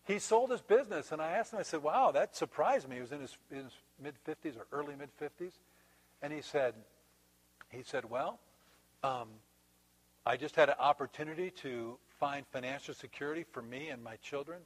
he 0.06 0.20
sold 0.20 0.52
his 0.52 0.62
business, 0.62 1.12
and 1.12 1.22
I 1.22 1.32
asked 1.32 1.54
him. 1.54 1.60
I 1.60 1.64
said, 1.64 1.82
"Wow, 1.82 2.12
that 2.12 2.36
surprised 2.36 2.90
me." 2.90 2.96
He 2.96 3.02
was 3.02 3.12
in 3.12 3.22
his, 3.22 3.38
his 3.50 3.72
mid 4.02 4.16
fifties 4.24 4.56
or 4.58 4.68
early 4.72 4.96
mid 4.96 5.10
fifties, 5.18 5.54
and 6.22 6.34
he 6.34 6.42
said, 6.42 6.74
"He 7.70 7.84
said, 7.84 8.10
well, 8.10 8.40
um, 9.04 9.30
I 10.26 10.38
just 10.38 10.56
had 10.56 10.70
an 10.70 10.76
opportunity 10.80 11.52
to 11.62 11.98
find 12.20 12.46
financial 12.48 12.94
security 12.94 13.44
for 13.52 13.62
me 13.62 13.90
and 13.90 14.02
my 14.02 14.16
children, 14.18 14.62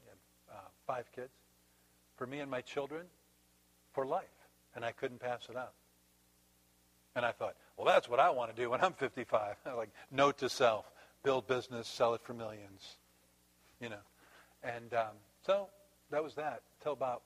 uh, 0.51 0.55
five 0.85 1.11
kids, 1.11 1.33
for 2.15 2.27
me 2.27 2.39
and 2.39 2.51
my 2.51 2.61
children, 2.61 3.05
for 3.97 4.05
life, 4.05 4.25
and 4.75 4.85
I 4.85 4.91
couldn't 4.91 5.19
pass 5.19 5.47
it 5.49 5.55
up. 5.55 5.73
And 7.15 7.25
I 7.25 7.31
thought, 7.31 7.55
well, 7.75 7.87
that's 7.87 8.07
what 8.07 8.19
I 8.19 8.29
want 8.29 8.55
to 8.55 8.61
do 8.61 8.69
when 8.69 8.79
I'm 8.79 8.93
55. 8.93 9.55
like, 9.75 9.89
note 10.11 10.37
to 10.37 10.49
self, 10.49 10.85
build 11.23 11.47
business, 11.47 11.87
sell 11.87 12.13
it 12.13 12.21
for 12.21 12.35
millions, 12.35 12.97
you 13.81 13.89
know. 13.89 14.05
And 14.61 14.93
um, 14.93 15.15
so 15.43 15.69
that 16.11 16.23
was 16.23 16.35
that. 16.35 16.61
Till 16.83 16.93
about 16.93 17.23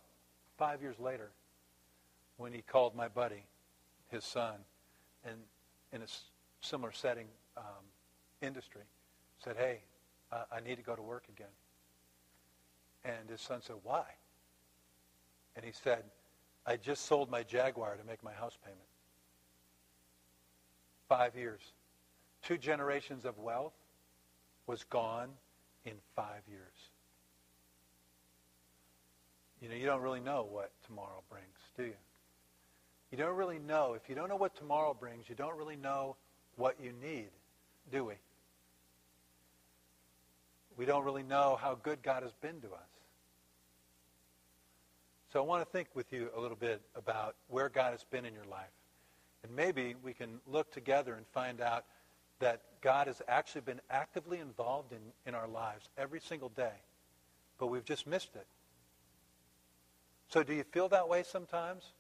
five 0.58 0.82
years 0.82 0.98
later, 0.98 1.32
when 2.38 2.54
he 2.54 2.62
called 2.62 2.96
my 2.96 3.10
buddy, 3.10 3.44
his 4.10 4.24
son, 4.24 4.56
and 5.26 5.36
in 5.92 6.02
a 6.02 6.08
similar 6.62 6.94
setting, 6.94 7.28
um, 7.58 7.84
industry, 8.42 8.84
said, 9.44 9.58
hey, 9.58 9.80
uh, 10.32 10.44
I 10.56 10.62
need 10.62 10.78
to 10.78 10.84
go 10.84 10.96
to 10.96 11.02
work 11.02 11.26
again. 11.36 11.52
And 13.04 13.30
his 13.30 13.42
son 13.42 13.62
said, 13.62 13.76
why? 13.84 14.06
And 15.58 15.66
he 15.66 15.74
said, 15.74 16.04
I 16.66 16.78
just 16.78 17.06
sold 17.06 17.30
my 17.30 17.44
Jaguar 17.44 17.96
to 17.96 18.04
make 18.06 18.24
my 18.24 18.34
house 18.34 18.58
payment. 18.64 18.82
Five 21.10 21.36
years. 21.36 21.62
Two 22.44 22.58
generations 22.58 23.26
of 23.26 23.38
wealth 23.38 23.74
was 24.68 24.84
gone 24.86 25.30
in 25.86 25.94
five 26.16 26.42
years. 26.50 26.90
You 29.62 29.70
know, 29.70 29.76
you 29.76 29.86
don't 29.86 30.02
really 30.02 30.20
know 30.20 30.48
what 30.50 30.72
tomorrow 30.86 31.22
brings, 31.30 31.46
do 31.78 31.84
you? 31.84 31.94
You 33.12 33.18
don't 33.18 33.36
really 33.36 33.60
know. 33.60 33.94
If 33.94 34.10
you 34.10 34.16
don't 34.16 34.30
know 34.30 34.38
what 34.38 34.56
tomorrow 34.56 34.96
brings, 34.98 35.30
you 35.30 35.36
don't 35.36 35.58
really 35.58 35.76
know 35.76 36.16
what 36.56 36.78
you 36.82 36.94
need, 37.02 37.30
do 37.92 38.06
we? 38.06 38.14
We 40.78 40.86
don't 40.86 41.04
really 41.04 41.24
know 41.24 41.58
how 41.62 41.76
good 41.76 42.02
God 42.02 42.24
has 42.24 42.34
been 42.42 42.62
to 42.62 42.68
us. 42.68 42.91
So 45.32 45.40
I 45.40 45.46
want 45.46 45.64
to 45.64 45.72
think 45.72 45.88
with 45.94 46.12
you 46.12 46.30
a 46.36 46.42
little 46.42 46.58
bit 46.58 46.82
about 46.94 47.36
where 47.48 47.70
God 47.70 47.92
has 47.92 48.04
been 48.04 48.26
in 48.26 48.34
your 48.34 48.46
life. 48.46 48.74
And 49.44 49.56
maybe 49.56 49.96
we 50.04 50.14
can 50.14 50.42
look 50.46 50.72
together 50.72 51.14
and 51.14 51.26
find 51.28 51.62
out 51.62 51.86
that 52.40 52.62
God 52.82 53.08
has 53.08 53.22
actually 53.28 53.62
been 53.62 53.80
actively 53.90 54.40
involved 54.40 54.92
in, 54.92 55.00
in 55.26 55.34
our 55.34 55.48
lives 55.48 55.90
every 55.98 56.20
single 56.20 56.50
day, 56.50 56.74
but 57.60 57.68
we've 57.68 57.86
just 57.86 58.08
missed 58.08 58.36
it. 58.36 58.46
So 60.28 60.44
do 60.44 60.54
you 60.54 60.64
feel 60.64 60.90
that 60.90 61.08
way 61.08 61.24
sometimes? 61.24 61.94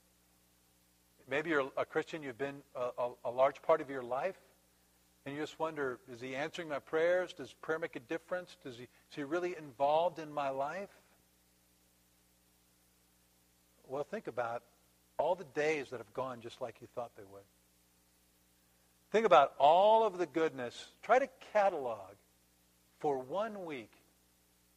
Maybe 1.29 1.51
you're 1.51 1.71
a 1.77 1.85
Christian, 1.85 2.23
you've 2.23 2.37
been 2.37 2.61
a, 2.75 2.89
a, 2.97 3.11
a 3.25 3.31
large 3.31 3.61
part 3.61 3.79
of 3.79 3.89
your 3.89 4.03
life, 4.03 4.35
And 5.25 5.35
you 5.35 5.41
just 5.41 5.59
wonder, 5.59 5.99
is 6.11 6.19
he 6.19 6.35
answering 6.35 6.67
my 6.67 6.79
prayers? 6.79 7.33
Does 7.33 7.53
prayer 7.53 7.77
make 7.77 7.95
a 7.95 7.99
difference? 7.99 8.57
Does 8.63 8.77
he, 8.77 8.83
is 8.83 9.15
he 9.15 9.23
really 9.23 9.55
involved 9.55 10.17
in 10.17 10.31
my 10.33 10.49
life? 10.49 10.89
Well, 13.91 14.05
think 14.05 14.27
about 14.27 14.63
all 15.17 15.35
the 15.35 15.43
days 15.43 15.89
that 15.89 15.97
have 15.97 16.13
gone 16.13 16.39
just 16.39 16.61
like 16.61 16.77
you 16.79 16.87
thought 16.95 17.11
they 17.17 17.25
would. 17.29 17.43
Think 19.11 19.25
about 19.25 19.53
all 19.59 20.05
of 20.05 20.17
the 20.17 20.25
goodness. 20.25 20.87
Try 21.03 21.19
to 21.19 21.27
catalog 21.51 22.15
for 22.99 23.17
one 23.17 23.65
week, 23.65 23.91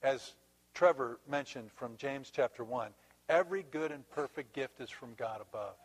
as 0.03 0.35
Trevor 0.75 1.21
mentioned 1.31 1.71
from 1.77 1.97
James 1.97 2.33
chapter 2.35 2.65
1, 2.65 2.91
every 3.29 3.65
good 3.71 3.93
and 3.93 4.03
perfect 4.11 4.53
gift 4.53 4.81
is 4.81 4.91
from 4.91 5.15
God 5.17 5.41
above. 5.41 5.77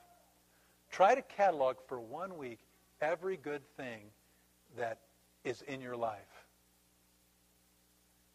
Try 0.89 1.13
to 1.13 1.21
catalog 1.21 1.75
for 1.87 1.99
one 1.99 2.35
week 2.35 2.57
every 2.99 3.37
good 3.37 3.61
thing 3.77 4.05
that 4.75 4.97
is 5.43 5.61
in 5.67 5.81
your 5.81 5.95
life. 5.95 6.47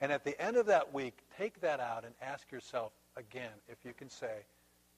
And 0.00 0.12
at 0.12 0.22
the 0.22 0.40
end 0.40 0.56
of 0.56 0.66
that 0.66 0.94
week, 0.94 1.18
take 1.36 1.60
that 1.62 1.80
out 1.80 2.04
and 2.04 2.14
ask 2.22 2.52
yourself 2.52 2.92
again 3.16 3.50
if 3.68 3.78
you 3.84 3.92
can 3.92 4.08
say, 4.08 4.44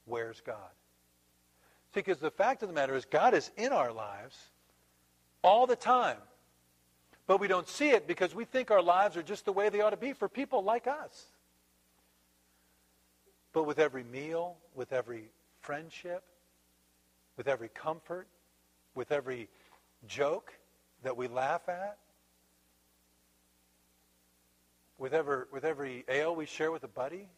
where's 0.06 0.40
God? 0.40 0.56
See, 1.94 2.00
because 2.00 2.18
the 2.18 2.30
fact 2.30 2.62
of 2.62 2.68
the 2.68 2.74
matter 2.74 2.96
is 2.96 3.04
God 3.04 3.34
is 3.34 3.50
in 3.56 3.72
our 3.72 3.92
lives 3.92 4.36
all 5.42 5.66
the 5.66 5.76
time. 5.76 6.18
But 7.26 7.40
we 7.40 7.48
don't 7.48 7.68
see 7.68 7.90
it 7.90 8.06
because 8.06 8.34
we 8.34 8.44
think 8.44 8.70
our 8.70 8.82
lives 8.82 9.16
are 9.16 9.22
just 9.22 9.44
the 9.44 9.52
way 9.52 9.68
they 9.68 9.80
ought 9.80 9.90
to 9.90 9.96
be 9.96 10.12
for 10.12 10.28
people 10.28 10.62
like 10.62 10.86
us. 10.86 11.26
But 13.52 13.64
with 13.64 13.78
every 13.78 14.04
meal, 14.04 14.56
with 14.74 14.92
every 14.92 15.24
friendship, 15.60 16.22
with 17.36 17.48
every 17.48 17.68
comfort, 17.68 18.28
with 18.94 19.10
every 19.10 19.48
joke 20.06 20.52
that 21.02 21.16
we 21.16 21.26
laugh 21.26 21.68
at, 21.68 21.96
with 24.98 25.12
every, 25.12 25.44
with 25.52 25.64
every 25.64 26.04
ale 26.08 26.34
we 26.34 26.46
share 26.46 26.70
with 26.70 26.84
a 26.84 26.88
buddy, 26.88 27.28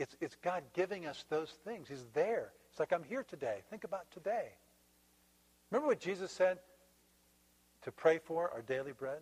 it's, 0.00 0.16
it's 0.20 0.36
God 0.42 0.64
giving 0.72 1.06
us 1.06 1.26
those 1.28 1.50
things. 1.64 1.88
He's 1.88 2.06
there. 2.14 2.52
It's 2.70 2.80
like, 2.80 2.90
I'm 2.92 3.04
here 3.04 3.22
today. 3.22 3.58
Think 3.68 3.84
about 3.84 4.10
today. 4.10 4.48
Remember 5.70 5.88
what 5.88 6.00
Jesus 6.00 6.32
said 6.32 6.58
to 7.82 7.92
pray 7.92 8.18
for 8.18 8.50
our 8.50 8.62
daily 8.62 8.92
bread? 8.92 9.20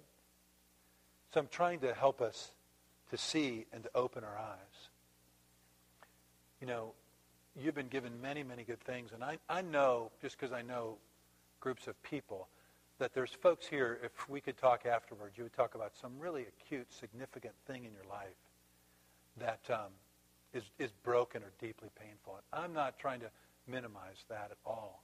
So 1.35 1.41
I'm 1.41 1.49
trying 1.49 1.81
to 1.81 1.93
help 1.93 2.23
us 2.23 2.53
to 3.11 3.19
see 3.19 3.67
and 3.73 3.83
to 3.83 3.91
open 3.97 4.23
our 4.23 4.39
eyes. 4.39 4.89
You 6.61 6.69
know, 6.69 6.93
you've 7.61 7.75
been 7.75 7.89
given 7.89 8.13
many, 8.23 8.45
many 8.45 8.63
good 8.63 8.81
things. 8.81 9.11
And 9.13 9.25
I, 9.25 9.39
I 9.49 9.63
know, 9.63 10.13
just 10.23 10.39
because 10.39 10.53
I 10.53 10.63
know 10.63 10.97
groups 11.59 11.89
of 11.89 12.01
people, 12.05 12.47
that 13.01 13.15
there's 13.15 13.33
folks 13.33 13.67
here, 13.67 13.99
if 14.05 14.29
we 14.29 14.41
could 14.41 14.57
talk 14.57 14.87
afterwards, 14.87 15.37
you 15.37 15.43
would 15.43 15.55
talk 15.55 15.75
about 15.75 15.97
some 15.97 16.13
really 16.21 16.47
acute, 16.47 16.87
significant 16.93 17.55
thing 17.67 17.85
in 17.85 17.93
your 17.93 18.09
life 18.09 18.29
that 19.39 19.61
um, 19.71 19.91
is 20.53 20.65
is 20.79 20.91
broken 21.03 21.43
or 21.43 21.53
deeply 21.61 21.89
painful. 22.01 22.41
I'm 22.53 22.73
not 22.73 22.99
trying 22.99 23.21
to 23.21 23.31
minimize 23.67 24.25
that 24.29 24.49
at 24.51 24.59
all. 24.65 25.03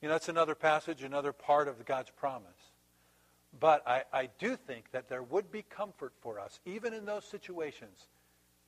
You 0.00 0.08
know, 0.08 0.14
that's 0.14 0.28
another 0.28 0.54
passage, 0.54 1.02
another 1.02 1.32
part 1.32 1.68
of 1.68 1.84
God's 1.84 2.10
promise. 2.10 2.72
But 3.58 3.86
I, 3.86 4.02
I 4.12 4.28
do 4.38 4.56
think 4.56 4.90
that 4.92 5.08
there 5.08 5.22
would 5.22 5.52
be 5.52 5.62
comfort 5.62 6.12
for 6.20 6.40
us, 6.40 6.58
even 6.64 6.94
in 6.94 7.04
those 7.04 7.24
situations, 7.24 8.08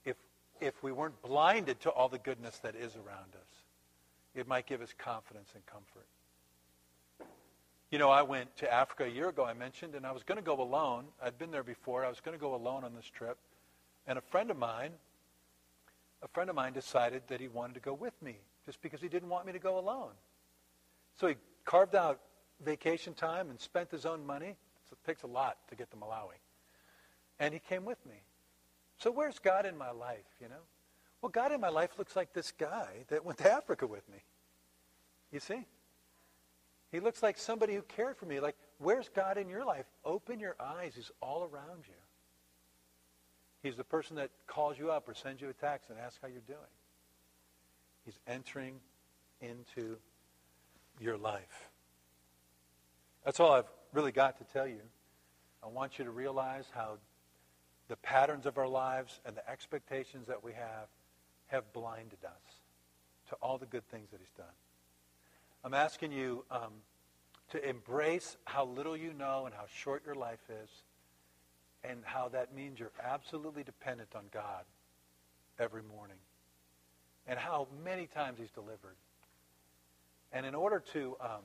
if, 0.05 0.17
if 0.61 0.83
we 0.83 0.93
weren't 0.93 1.21
blinded 1.23 1.81
to 1.81 1.91
all 1.91 2.09
the 2.09 2.19
goodness 2.19 2.59
that 2.59 2.77
is 2.77 2.95
around 2.95 3.35
us. 3.35 3.63
It 4.35 4.47
might 4.47 4.67
give 4.67 4.83
us 4.83 4.93
confidence 4.97 5.51
and 5.55 5.65
comfort. 5.67 6.07
You 7.91 7.99
know, 7.99 8.11
I 8.11 8.23
went 8.23 8.57
to 8.59 8.73
Africa 8.73 9.05
a 9.05 9.09
year 9.09 9.29
ago, 9.29 9.45
I 9.45 9.55
mentioned, 9.55 9.95
and 9.95 10.05
I 10.05 10.13
was 10.13 10.23
going 10.23 10.39
to 10.39 10.45
go 10.45 10.61
alone. 10.61 11.05
I'd 11.23 11.39
been 11.39 11.51
there 11.51 11.63
before. 11.63 12.05
I 12.05 12.09
was 12.09 12.21
going 12.21 12.37
to 12.37 12.41
go 12.41 12.55
alone 12.55 12.85
on 12.85 12.95
this 12.95 13.07
trip. 13.07 13.39
And 14.07 14.19
a 14.19 14.23
friend 14.23 14.51
of 14.51 14.59
mine, 14.59 14.91
a 16.25 16.29
friend 16.29 16.49
of 16.49 16.57
mine 16.57 16.73
decided 16.73 17.23
that 17.29 17.41
he 17.41 17.49
wanted 17.49 17.75
to 17.75 17.81
go 17.81 17.93
with 17.93 18.21
me 18.23 18.39
just 18.65 18.81
because 18.81 19.01
he 19.01 19.09
didn't 19.09 19.29
want 19.29 19.47
me 19.47 19.53
to 19.53 19.59
go 19.59 19.79
alone. 19.79 20.13
So 21.21 21.29
he 21.29 21.35
carved 21.65 21.95
out 21.95 22.21
vacation 22.65 23.13
time 23.13 23.51
and 23.51 23.61
spent 23.61 23.91
his 23.91 24.07
own 24.07 24.27
money. 24.27 24.57
It 24.91 24.99
takes 25.07 25.23
a 25.23 25.27
lot 25.27 25.59
to 25.69 25.77
get 25.77 25.91
to 25.91 25.97
Malawi. 25.97 26.39
And 27.39 27.53
he 27.53 27.61
came 27.61 27.85
with 27.85 28.05
me. 28.07 28.23
So 28.97 29.11
where's 29.11 29.39
God 29.39 29.67
in 29.67 29.77
my 29.77 29.91
life, 29.91 30.25
you 30.41 30.49
know? 30.49 30.63
Well, 31.21 31.31
God 31.31 31.53
in 31.53 31.61
my 31.61 31.69
life 31.69 31.99
looks 31.99 32.17
like 32.17 32.33
this 32.33 32.53
guy 32.53 32.89
that 33.09 33.25
went 33.25 33.39
to 33.39 33.53
Africa 33.53 33.87
with 33.87 34.09
me. 34.09 34.19
You 35.31 35.41
see? 35.41 35.67
He 36.91 37.01
looks 37.01 37.23
like 37.23 37.37
somebody 37.39 37.75
who 37.75 37.83
cared 37.83 38.17
for 38.17 38.27
me. 38.27 38.41
Like, 38.41 38.57
where's 38.79 39.09
God 39.09 39.37
in 39.37 39.49
your 39.49 39.65
life? 39.65 39.87
Open 40.05 40.39
your 40.39 40.55
eyes. 40.61 40.93
He's 40.95 41.11
all 41.21 41.43
around 41.43 41.85
you. 41.87 41.95
He's 43.65 43.77
the 43.77 43.83
person 43.83 44.17
that 44.17 44.29
calls 44.47 44.79
you 44.79 44.91
up 44.91 45.09
or 45.09 45.15
sends 45.15 45.41
you 45.41 45.49
a 45.49 45.55
text 45.55 45.89
and 45.89 45.99
asks 45.99 46.19
how 46.21 46.29
you're 46.29 46.43
doing. 46.47 46.59
He's 48.05 48.19
entering 48.27 48.75
into 49.41 49.97
your 51.01 51.17
life. 51.17 51.71
That's 53.25 53.41
all 53.41 53.53
I've 53.53 53.71
really 53.95 54.13
got 54.13 54.37
to 54.37 54.45
tell 54.45 54.69
you. 54.69 54.83
I 55.63 55.69
want 55.69 55.99
you 55.99 56.05
to 56.05 56.11
realize 56.11 56.67
how 56.75 56.99
the 57.89 57.97
patterns 57.97 58.45
of 58.45 58.59
our 58.59 58.69
lives 58.69 59.19
and 59.25 59.35
the 59.35 59.51
expectations 59.51 60.27
that 60.27 60.45
we 60.45 60.53
have 60.53 60.89
have 61.47 61.73
blinded 61.73 62.23
us 62.23 62.61
to 63.31 63.37
all 63.37 63.57
the 63.57 63.65
good 63.65 63.89
things 63.89 64.11
that 64.11 64.21
he's 64.21 64.33
done. 64.37 64.47
I'm 65.65 65.73
asking 65.73 66.13
you 66.13 66.45
um, 66.51 66.73
to 67.49 67.67
embrace 67.67 68.37
how 68.45 68.67
little 68.67 68.95
you 68.95 69.15
know 69.15 69.47
and 69.47 69.55
how 69.55 69.65
short 69.75 70.03
your 70.05 70.17
life 70.17 70.51
is 70.51 70.69
and 71.89 72.01
how 72.05 72.29
that 72.29 72.55
means 72.55 72.79
you're 72.79 72.91
absolutely 73.03 73.63
dependent 73.63 74.09
on 74.15 74.25
God 74.33 74.65
every 75.59 75.83
morning 75.83 76.17
and 77.27 77.39
how 77.39 77.69
many 77.85 78.07
times 78.07 78.39
he's 78.39 78.51
delivered. 78.51 78.97
And 80.33 80.45
in 80.45 80.55
order 80.55 80.83
to, 80.93 81.17
um, 81.21 81.43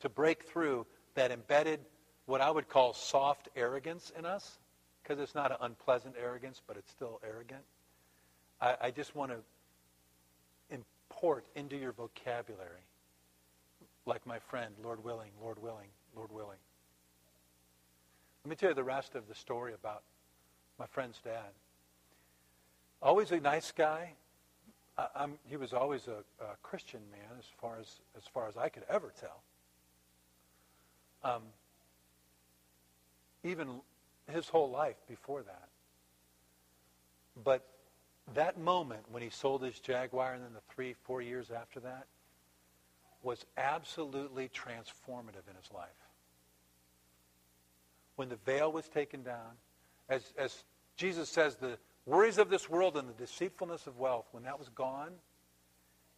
to 0.00 0.08
break 0.08 0.44
through 0.44 0.86
that 1.14 1.30
embedded, 1.30 1.80
what 2.26 2.40
I 2.40 2.50
would 2.50 2.68
call 2.68 2.92
soft 2.92 3.48
arrogance 3.56 4.12
in 4.18 4.24
us, 4.24 4.58
because 5.02 5.20
it's 5.20 5.34
not 5.34 5.50
an 5.50 5.58
unpleasant 5.60 6.14
arrogance, 6.22 6.60
but 6.66 6.76
it's 6.76 6.90
still 6.90 7.20
arrogant, 7.24 7.62
I, 8.60 8.76
I 8.80 8.90
just 8.90 9.14
want 9.14 9.32
to 9.32 9.38
import 10.70 11.44
into 11.54 11.76
your 11.76 11.92
vocabulary, 11.92 12.84
like 14.06 14.26
my 14.26 14.38
friend, 14.38 14.74
Lord 14.82 15.04
willing, 15.04 15.30
Lord 15.42 15.60
willing, 15.62 15.88
Lord 16.14 16.32
willing. 16.32 16.58
Let 18.46 18.50
me 18.50 18.54
tell 18.54 18.68
you 18.68 18.74
the 18.76 18.84
rest 18.84 19.16
of 19.16 19.26
the 19.26 19.34
story 19.34 19.72
about 19.74 20.04
my 20.78 20.86
friend's 20.86 21.18
dad. 21.18 21.50
Always 23.02 23.32
a 23.32 23.40
nice 23.40 23.72
guy, 23.72 24.12
I, 24.96 25.26
he 25.48 25.56
was 25.56 25.72
always 25.72 26.06
a, 26.06 26.22
a, 26.40 26.54
Christian 26.62 27.00
man, 27.10 27.38
as 27.40 27.46
far 27.60 27.76
as 27.80 27.98
as 28.16 28.22
far 28.32 28.46
as 28.46 28.56
I 28.56 28.68
could 28.68 28.84
ever 28.88 29.12
tell. 29.20 29.42
Um, 31.24 31.42
even 33.42 33.80
his 34.32 34.48
whole 34.48 34.70
life 34.70 34.94
before 35.08 35.42
that. 35.42 35.68
But 37.42 37.66
that 38.32 38.60
moment 38.60 39.02
when 39.10 39.24
he 39.24 39.30
sold 39.30 39.64
his 39.64 39.80
Jaguar, 39.80 40.34
and 40.34 40.44
then 40.44 40.52
the 40.54 40.72
three, 40.72 40.94
four 41.02 41.20
years 41.20 41.50
after 41.50 41.80
that, 41.80 42.06
was 43.24 43.44
absolutely 43.58 44.48
transformative 44.50 45.48
in 45.50 45.56
his 45.60 45.72
life. 45.74 46.05
When 48.16 48.28
the 48.28 48.36
veil 48.36 48.72
was 48.72 48.88
taken 48.88 49.22
down, 49.22 49.52
as, 50.08 50.22
as 50.36 50.64
Jesus 50.96 51.28
says, 51.28 51.56
the 51.56 51.78
worries 52.04 52.38
of 52.38 52.50
this 52.50 52.68
world 52.68 52.96
and 52.96 53.08
the 53.08 53.14
deceitfulness 53.14 53.86
of 53.86 53.98
wealth, 53.98 54.26
when 54.32 54.44
that 54.44 54.58
was 54.58 54.68
gone, 54.70 55.12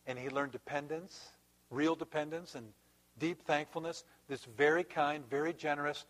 and 0.07 0.19
he 0.19 0.31
learned 0.31 0.53
dependence, 0.53 1.33
real 1.71 1.95
dependence, 1.95 2.55
and 2.55 2.67
deep 3.19 3.43
thankfulness, 3.43 4.05
this 4.29 4.45
very 4.57 4.85
kind, 4.85 5.29
very 5.29 5.53
generous, 5.53 6.05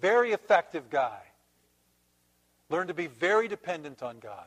very 0.00 0.32
effective 0.32 0.90
guy 0.90 1.20
learned 2.70 2.88
to 2.88 2.94
be 2.94 3.06
very 3.06 3.48
dependent 3.48 4.02
on 4.02 4.18
God. 4.18 4.46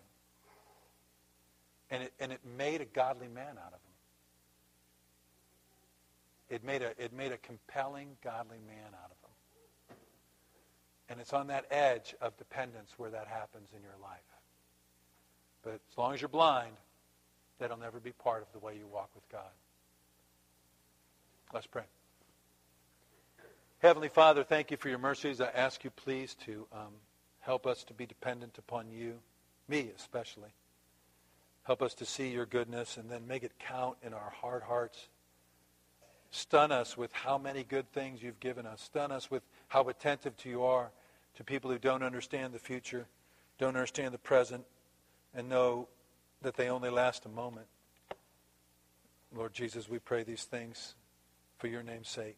And 1.90 2.04
it, 2.04 2.14
and 2.20 2.32
it 2.32 2.40
made 2.58 2.82
a 2.82 2.86
godly 2.86 3.28
man 3.28 3.58
out 3.58 3.74
of 3.74 3.80
him. 3.80 3.80
It 6.50 6.64
made, 6.64 6.82
a, 6.82 6.92
it 7.04 7.14
made 7.14 7.32
a 7.32 7.38
compelling, 7.38 8.10
godly 8.24 8.60
man 8.68 8.94
out 8.94 9.12
of 9.12 9.18
him. 9.21 9.21
And 11.12 11.20
it's 11.20 11.34
on 11.34 11.48
that 11.48 11.66
edge 11.70 12.16
of 12.22 12.38
dependence 12.38 12.94
where 12.96 13.10
that 13.10 13.28
happens 13.28 13.68
in 13.76 13.84
your 13.84 13.98
life. 14.02 14.20
But 15.62 15.82
as 15.92 15.98
long 15.98 16.14
as 16.14 16.22
you're 16.22 16.30
blind, 16.30 16.78
that'll 17.60 17.78
never 17.78 18.00
be 18.00 18.14
part 18.14 18.42
of 18.42 18.48
the 18.54 18.60
way 18.66 18.78
you 18.78 18.88
walk 18.88 19.10
with 19.14 19.28
God. 19.30 19.52
Let's 21.54 21.68
pray. 21.68 21.84
Heavenly 23.80 24.08
Father, 24.08 24.46
thank 24.46 24.72
you 24.72 24.78
for 24.78 24.88
your 24.88 25.00
mercies. 25.00 25.42
I 25.42 25.48
ask 25.48 25.84
you, 25.84 25.90
please, 25.90 26.34
to 26.46 26.66
um, 26.72 26.94
help 27.42 27.68
us 27.68 27.84
to 27.86 27.94
be 27.94 28.06
dependent 28.06 28.58
upon 28.58 28.90
you, 28.90 29.16
me 29.68 29.90
especially. 29.98 30.54
Help 31.64 31.82
us 31.82 31.94
to 31.96 32.06
see 32.06 32.30
your 32.30 32.46
goodness 32.46 32.96
and 32.96 33.10
then 33.10 33.28
make 33.28 33.44
it 33.44 33.52
count 33.60 33.98
in 34.02 34.14
our 34.14 34.32
hard 34.42 34.64
hearts. 34.64 35.10
Stun 36.30 36.72
us 36.72 36.98
with 36.98 37.12
how 37.12 37.38
many 37.38 37.66
good 37.66 37.92
things 37.92 38.24
you've 38.24 38.40
given 38.40 38.66
us. 38.66 38.82
Stun 38.82 39.12
us 39.12 39.30
with 39.30 39.44
how 39.68 39.90
attentive 39.90 40.38
to 40.38 40.50
you 40.50 40.64
are 40.64 40.90
to 41.36 41.44
people 41.44 41.72
who 41.72 41.78
don't 41.78 42.04
understand 42.04 42.54
the 42.54 42.60
future, 42.60 43.08
don't 43.58 43.76
understand 43.76 44.14
the 44.14 44.20
present, 44.20 44.66
and 45.34 45.48
know 45.48 45.88
that 46.42 46.56
they 46.56 46.70
only 46.70 46.90
last 46.90 47.26
a 47.26 47.30
moment. 47.30 47.68
Lord 49.34 49.54
Jesus, 49.54 49.88
we 49.88 50.00
pray 50.00 50.24
these 50.24 50.44
things 50.44 50.96
for 51.58 51.68
your 51.68 51.84
name's 51.84 52.10
sake. 52.10 52.38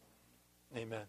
Amen. 0.76 1.06